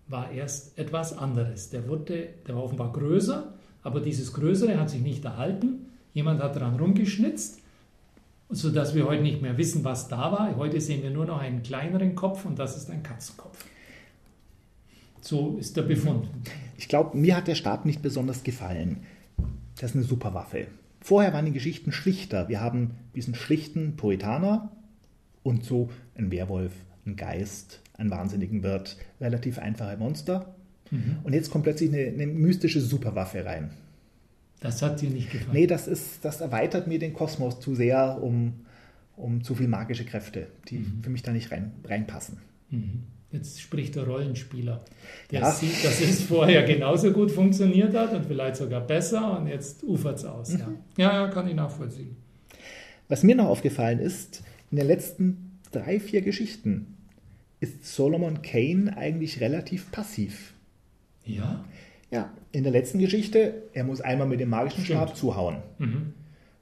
war 0.08 0.30
erst 0.30 0.78
etwas 0.78 1.16
anderes. 1.16 1.70
Der, 1.70 1.88
wurde, 1.88 2.28
der 2.46 2.56
war 2.56 2.64
offenbar 2.64 2.92
größer 2.92 3.54
aber 3.82 4.00
dieses 4.00 4.32
Größere 4.32 4.78
hat 4.78 4.90
sich 4.90 5.00
nicht 5.00 5.24
erhalten. 5.24 5.86
Jemand 6.12 6.42
hat 6.42 6.56
daran 6.56 6.78
rumgeschnitzt, 6.78 7.60
sodass 8.50 8.94
wir 8.94 9.06
heute 9.06 9.22
nicht 9.22 9.42
mehr 9.42 9.56
wissen, 9.56 9.84
was 9.84 10.08
da 10.08 10.32
war. 10.32 10.56
Heute 10.56 10.80
sehen 10.80 11.02
wir 11.02 11.10
nur 11.10 11.24
noch 11.24 11.38
einen 11.38 11.62
kleineren 11.62 12.14
Kopf 12.14 12.44
und 12.44 12.58
das 12.58 12.76
ist 12.76 12.90
ein 12.90 13.02
Katzenkopf. 13.02 13.64
So 15.22 15.56
ist 15.58 15.76
der 15.76 15.82
Befund. 15.82 16.28
Ich 16.76 16.88
glaube, 16.88 17.16
mir 17.16 17.36
hat 17.36 17.46
der 17.46 17.54
Stab 17.54 17.84
nicht 17.84 18.02
besonders 18.02 18.42
gefallen. 18.42 19.02
Das 19.76 19.90
ist 19.90 19.96
eine 19.96 20.04
super 20.04 20.34
Waffe. 20.34 20.66
Vorher 21.00 21.32
waren 21.32 21.46
die 21.46 21.52
Geschichten 21.52 21.92
schlichter. 21.92 22.48
Wir 22.48 22.60
haben 22.60 22.92
diesen 23.14 23.34
schlichten 23.34 23.96
Puritaner 23.96 24.70
und 25.42 25.64
so 25.64 25.90
einen 26.14 26.30
Werwolf, 26.30 26.72
einen 27.06 27.16
Geist, 27.16 27.80
einen 27.94 28.10
wahnsinnigen 28.10 28.62
Wirt, 28.62 28.96
relativ 29.20 29.58
einfache 29.58 29.96
Monster. 29.96 30.54
Mhm. 30.90 31.18
Und 31.24 31.32
jetzt 31.32 31.50
kommt 31.50 31.64
plötzlich 31.64 31.92
eine, 31.92 32.06
eine, 32.06 32.26
mystische 32.26 32.80
Superwaffe 32.80 33.44
rein. 33.44 33.70
Das 34.60 34.82
hat 34.82 35.00
dir 35.00 35.08
nicht 35.08 35.30
gefallen? 35.30 35.52
Nee, 35.54 35.66
das, 35.66 35.88
ist, 35.88 36.24
das 36.24 36.40
erweitert 36.42 36.86
mir 36.86 36.98
den 36.98 37.14
Kosmos 37.14 37.60
zu 37.60 37.74
sehr 37.74 38.22
um, 38.22 38.66
um 39.16 39.42
zu 39.42 39.54
viel 39.54 39.68
magische 39.68 40.04
Kräfte, 40.04 40.48
die 40.68 40.80
mhm. 40.80 41.02
für 41.02 41.10
mich 41.10 41.22
da 41.22 41.32
nicht 41.32 41.50
rein, 41.50 41.72
reinpassen. 41.84 42.38
Mhm. 42.70 43.04
Jetzt 43.32 43.60
spricht 43.60 43.94
der 43.94 44.04
Rollenspieler, 44.06 44.84
der 45.30 45.40
ja. 45.40 45.50
sieht, 45.52 45.84
dass 45.84 46.00
es 46.00 46.22
vorher 46.22 46.64
genauso 46.64 47.12
gut 47.12 47.30
funktioniert 47.30 47.94
hat 47.94 48.12
und 48.12 48.26
vielleicht 48.26 48.56
sogar 48.56 48.80
besser 48.80 49.38
und 49.38 49.46
jetzt 49.46 49.84
ufert 49.84 50.18
es 50.18 50.24
aus. 50.24 50.52
Mhm. 50.54 50.78
Ja. 50.96 51.12
ja, 51.12 51.28
kann 51.28 51.46
ich 51.46 51.54
nachvollziehen. 51.54 52.16
Was 53.08 53.22
mir 53.22 53.36
noch 53.36 53.46
aufgefallen 53.46 54.00
ist, 54.00 54.42
in 54.70 54.78
den 54.78 54.86
letzten 54.86 55.58
drei, 55.70 56.00
vier 56.00 56.22
Geschichten 56.22 56.96
ist 57.60 57.86
Solomon 57.86 58.42
Kane 58.42 58.96
eigentlich 58.96 59.40
relativ 59.40 59.92
passiv. 59.92 60.54
Ja? 61.24 61.64
Ja, 62.10 62.32
in 62.50 62.64
der 62.64 62.72
letzten 62.72 62.98
Geschichte, 62.98 63.62
er 63.72 63.84
muss 63.84 64.00
einmal 64.00 64.26
mit 64.26 64.40
dem 64.40 64.50
magischen 64.50 64.84
Stimmt. 64.84 65.02
Stab 65.02 65.16
zuhauen. 65.16 65.58
Mhm. 65.78 66.14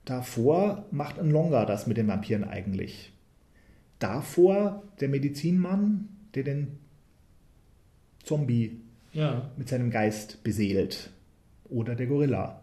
Davor 0.05 0.87
macht 0.91 1.19
ein 1.19 1.31
Longer 1.31 1.65
das 1.65 1.87
mit 1.87 1.97
den 1.97 2.09
Vampiren 2.09 2.45
eigentlich. 2.45 3.13
Davor 3.99 4.83
der 5.01 5.09
Medizinmann, 5.09 6.09
der 6.43 6.55
den 6.55 6.79
Zombie 8.23 8.81
ja. 9.13 9.51
mit 9.57 9.69
seinem 9.69 9.91
Geist 9.91 10.43
beseelt. 10.43 11.11
Oder 11.69 11.95
der 11.95 12.07
Gorilla. 12.07 12.63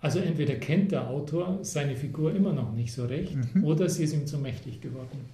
Also 0.00 0.20
entweder 0.20 0.54
kennt 0.54 0.92
der 0.92 1.08
Autor 1.08 1.58
seine 1.62 1.96
Figur 1.96 2.34
immer 2.34 2.52
noch 2.52 2.72
nicht 2.72 2.92
so 2.92 3.06
recht 3.06 3.36
mhm. 3.54 3.64
oder 3.64 3.88
sie 3.88 4.04
ist 4.04 4.12
ihm 4.12 4.26
zu 4.26 4.38
mächtig 4.38 4.80
geworden. 4.80 5.26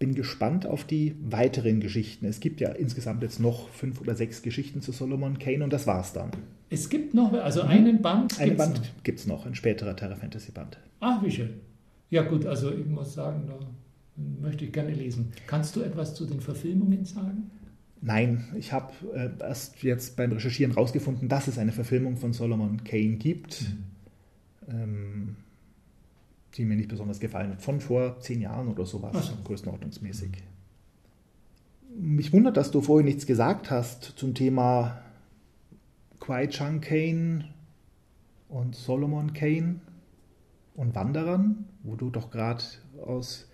Bin 0.00 0.14
gespannt 0.14 0.66
auf 0.66 0.84
die 0.84 1.14
weiteren 1.22 1.80
Geschichten. 1.80 2.26
Es 2.26 2.40
gibt 2.40 2.60
ja 2.60 2.70
insgesamt 2.70 3.22
jetzt 3.22 3.38
noch 3.38 3.68
fünf 3.68 4.00
oder 4.00 4.14
sechs 4.14 4.42
Geschichten 4.42 4.80
zu 4.80 4.92
Solomon 4.92 5.38
Kane 5.38 5.62
und 5.62 5.72
das 5.72 5.86
war's 5.86 6.12
dann. 6.12 6.30
Es 6.70 6.88
gibt 6.88 7.14
noch, 7.14 7.32
also 7.32 7.62
mhm. 7.62 7.68
einen 7.68 8.02
Band. 8.02 8.40
Einen 8.40 8.56
Band 8.56 8.80
gibt 9.04 9.20
es 9.20 9.26
noch, 9.26 9.46
ein 9.46 9.54
späterer 9.54 9.94
Terra 9.94 10.16
Fantasy 10.16 10.52
Band. 10.52 10.78
Ach, 11.00 11.22
wie 11.22 11.30
schön. 11.30 11.50
Ja, 12.08 12.22
gut, 12.22 12.46
also 12.46 12.72
ich 12.72 12.86
muss 12.86 13.14
sagen, 13.14 13.44
da 13.46 13.58
möchte 14.16 14.64
ich 14.64 14.72
gerne 14.72 14.92
lesen. 14.92 15.32
Kannst 15.46 15.76
du 15.76 15.82
etwas 15.82 16.14
zu 16.14 16.26
den 16.26 16.40
Verfilmungen 16.40 17.04
sagen? 17.04 17.50
Nein, 18.02 18.48
ich 18.56 18.72
habe 18.72 18.92
äh, 19.14 19.30
erst 19.40 19.82
jetzt 19.82 20.16
beim 20.16 20.32
Recherchieren 20.32 20.72
herausgefunden, 20.72 21.28
dass 21.28 21.48
es 21.48 21.58
eine 21.58 21.72
Verfilmung 21.72 22.16
von 22.16 22.32
Solomon 22.32 22.82
Kane 22.82 23.16
gibt, 23.16 23.62
mhm. 24.66 24.74
ähm, 24.74 25.36
die 26.54 26.64
mir 26.64 26.76
nicht 26.76 26.88
besonders 26.88 27.20
gefallen 27.20 27.50
hat. 27.50 27.62
Von 27.62 27.80
vor 27.80 28.18
zehn 28.20 28.40
Jahren 28.40 28.68
oder 28.68 28.86
sowas, 28.86 29.26
so. 29.26 29.34
größenordnungsmäßig. 29.44 30.30
Mich 31.98 32.32
wundert, 32.32 32.56
dass 32.56 32.70
du 32.70 32.80
vorhin 32.80 33.06
nichts 33.06 33.26
gesagt 33.26 33.70
hast 33.70 34.04
zum 34.16 34.34
Thema 34.34 35.02
Kwai 36.20 36.46
Chang 36.46 36.80
Kane 36.80 37.44
und 38.48 38.74
Solomon 38.74 39.34
Kane 39.34 39.80
und 40.74 40.94
Wanderern, 40.94 41.66
wo 41.82 41.96
du 41.96 42.08
doch 42.10 42.30
gerade 42.30 42.64
aus 43.04 43.49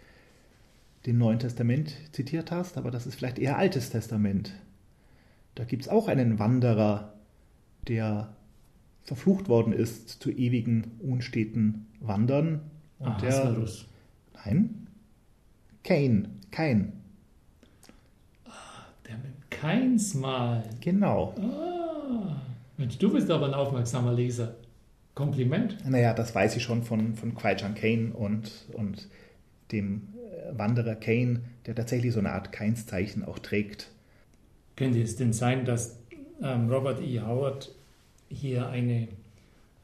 dem 1.06 1.18
Neuen 1.18 1.38
Testament 1.38 1.94
zitiert 2.12 2.50
hast, 2.50 2.76
aber 2.76 2.90
das 2.90 3.06
ist 3.06 3.14
vielleicht 3.14 3.38
eher 3.38 3.58
Altes 3.58 3.90
Testament. 3.90 4.52
Da 5.54 5.64
gibt 5.64 5.82
es 5.82 5.88
auch 5.88 6.08
einen 6.08 6.38
Wanderer, 6.38 7.14
der 7.88 8.34
verflucht 9.04 9.48
worden 9.48 9.72
ist 9.72 10.10
zu 10.22 10.30
ewigen, 10.30 10.98
unsteten 11.00 11.86
Wandern. 12.00 12.60
Und 12.98 13.08
ah, 13.08 13.18
der. 13.20 13.28
Asperus. 13.28 13.86
Nein. 14.44 14.88
Cain. 15.84 16.28
Kain. 16.50 16.92
Ah, 18.44 18.50
der 19.06 19.16
mit 19.18 19.50
Keins 19.50 20.14
mal. 20.14 20.64
Genau. 20.80 21.34
Ah. 21.40 22.40
Mensch, 22.76 22.98
du 22.98 23.12
bist 23.12 23.30
aber 23.30 23.46
ein 23.46 23.54
aufmerksamer 23.54 24.12
Leser. 24.12 24.56
Kompliment. 25.14 25.78
Naja, 25.88 26.12
das 26.12 26.34
weiß 26.34 26.56
ich 26.56 26.62
schon 26.62 26.82
von, 26.82 27.14
von 27.14 27.34
Kwai 27.34 27.54
Chang 27.54 27.74
Kane 27.74 28.12
und, 28.12 28.66
und 28.74 29.08
dem 29.72 30.08
Wanderer 30.52 30.94
Kane, 30.94 31.40
der 31.66 31.74
tatsächlich 31.74 32.12
so 32.12 32.18
eine 32.18 32.32
Art 32.32 32.52
Keinszeichen 32.52 33.24
auch 33.24 33.38
trägt. 33.38 33.90
Könnte 34.76 35.00
es 35.00 35.16
denn 35.16 35.32
sein, 35.32 35.64
dass 35.64 35.98
ähm, 36.42 36.70
Robert 36.70 37.00
E. 37.00 37.20
Howard 37.20 37.72
hier 38.28 38.68
eine, 38.68 39.08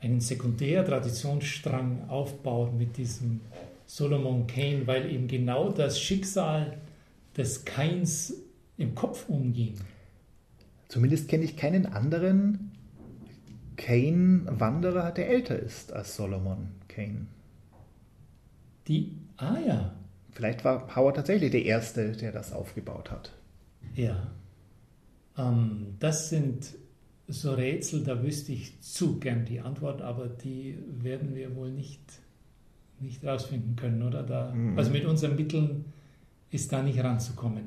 einen 0.01 0.21
Sekundär-Traditionsstrang 0.21 2.09
aufbaut 2.09 2.75
mit 2.77 2.97
diesem 2.97 3.41
Solomon 3.87 4.47
Kane, 4.47 4.87
weil 4.87 5.11
ihm 5.11 5.29
genau 5.29 5.71
das 5.71 6.01
Schicksal 6.01 6.79
des 7.37 7.65
Kains 7.65 8.35
im 8.77 8.95
Kopf 8.95 9.29
umging? 9.29 9.75
Zumindest 10.89 11.29
kenne 11.29 11.45
ich 11.45 11.57
keinen 11.57 11.87
anderen 11.87 12.73
Kane-Wanderer, 13.77 15.11
der 15.13 15.29
älter 15.31 15.59
ist 15.59 15.93
als 15.93 16.17
Solomon 16.17 16.69
Kane. 16.89 17.27
Die, 18.89 19.13
ah 19.37 19.59
ja, 19.67 19.95
Vielleicht 20.33 20.65
war 20.65 20.95
Howard 20.97 21.17
tatsächlich 21.17 21.51
der 21.51 21.65
Erste, 21.65 22.13
der 22.13 22.33
das 22.33 22.53
aufgebaut 22.53 23.11
hat. 23.11 23.33
Ja. 23.95 24.31
Ähm, 25.37 25.95
das 25.99 26.31
sind 26.31 26.75
so 27.29 27.53
Rätsel, 27.53 28.03
da 28.03 28.23
wüsste 28.23 28.53
ich 28.53 28.81
zu 28.81 29.19
gern 29.19 29.45
die 29.45 29.61
Antwort, 29.61 30.03
aber 30.03 30.29
die 30.29 30.79
werden 31.03 31.35
wir 31.35 31.55
wohl 31.55 31.71
nicht, 31.71 32.01
nicht 33.01 33.25
rausfinden 33.25 33.77
können, 33.77 34.03
oder? 34.03 34.23
Da, 34.23 34.53
mhm. 34.53 34.79
Also 34.79 34.91
mit 34.91 35.05
unseren 35.05 35.37
Mitteln 35.37 35.85
ist 36.51 36.73
da 36.73 36.83
nicht 36.83 37.03
ranzukommen. 37.03 37.65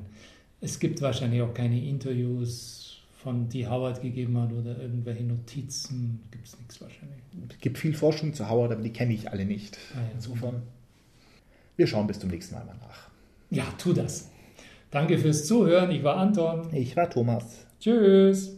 Es 0.60 0.78
gibt 0.78 1.02
wahrscheinlich 1.02 1.42
auch 1.42 1.54
keine 1.54 1.84
Interviews 1.84 3.02
von 3.22 3.48
die 3.48 3.66
Howard 3.66 4.02
gegeben 4.02 4.38
hat 4.38 4.52
oder 4.52 4.80
irgendwelche 4.80 5.24
Notizen. 5.24 6.20
Gibt 6.30 6.46
es 6.46 6.58
nichts 6.58 6.80
wahrscheinlich. 6.80 7.18
Es 7.50 7.58
gibt 7.58 7.78
viel 7.78 7.94
Forschung 7.94 8.34
zu 8.34 8.48
Howard, 8.48 8.72
aber 8.72 8.82
die 8.82 8.92
kenne 8.92 9.14
ich 9.14 9.30
alle 9.30 9.44
nicht. 9.44 9.78
Ah, 9.94 10.00
ja. 10.00 10.10
Insofern. 10.14 10.62
Wir 11.76 11.86
schauen 11.86 12.06
bis 12.06 12.18
zum 12.18 12.30
nächsten 12.30 12.54
Mal 12.54 12.64
mal 12.64 12.76
nach. 12.80 13.08
Ja, 13.50 13.64
tu 13.78 13.92
das. 13.92 14.30
Danke 14.90 15.18
fürs 15.18 15.46
Zuhören. 15.46 15.90
Ich 15.90 16.02
war 16.02 16.16
Anton. 16.16 16.68
Ich 16.72 16.96
war 16.96 17.08
Thomas. 17.10 17.66
Tschüss. 17.80 18.56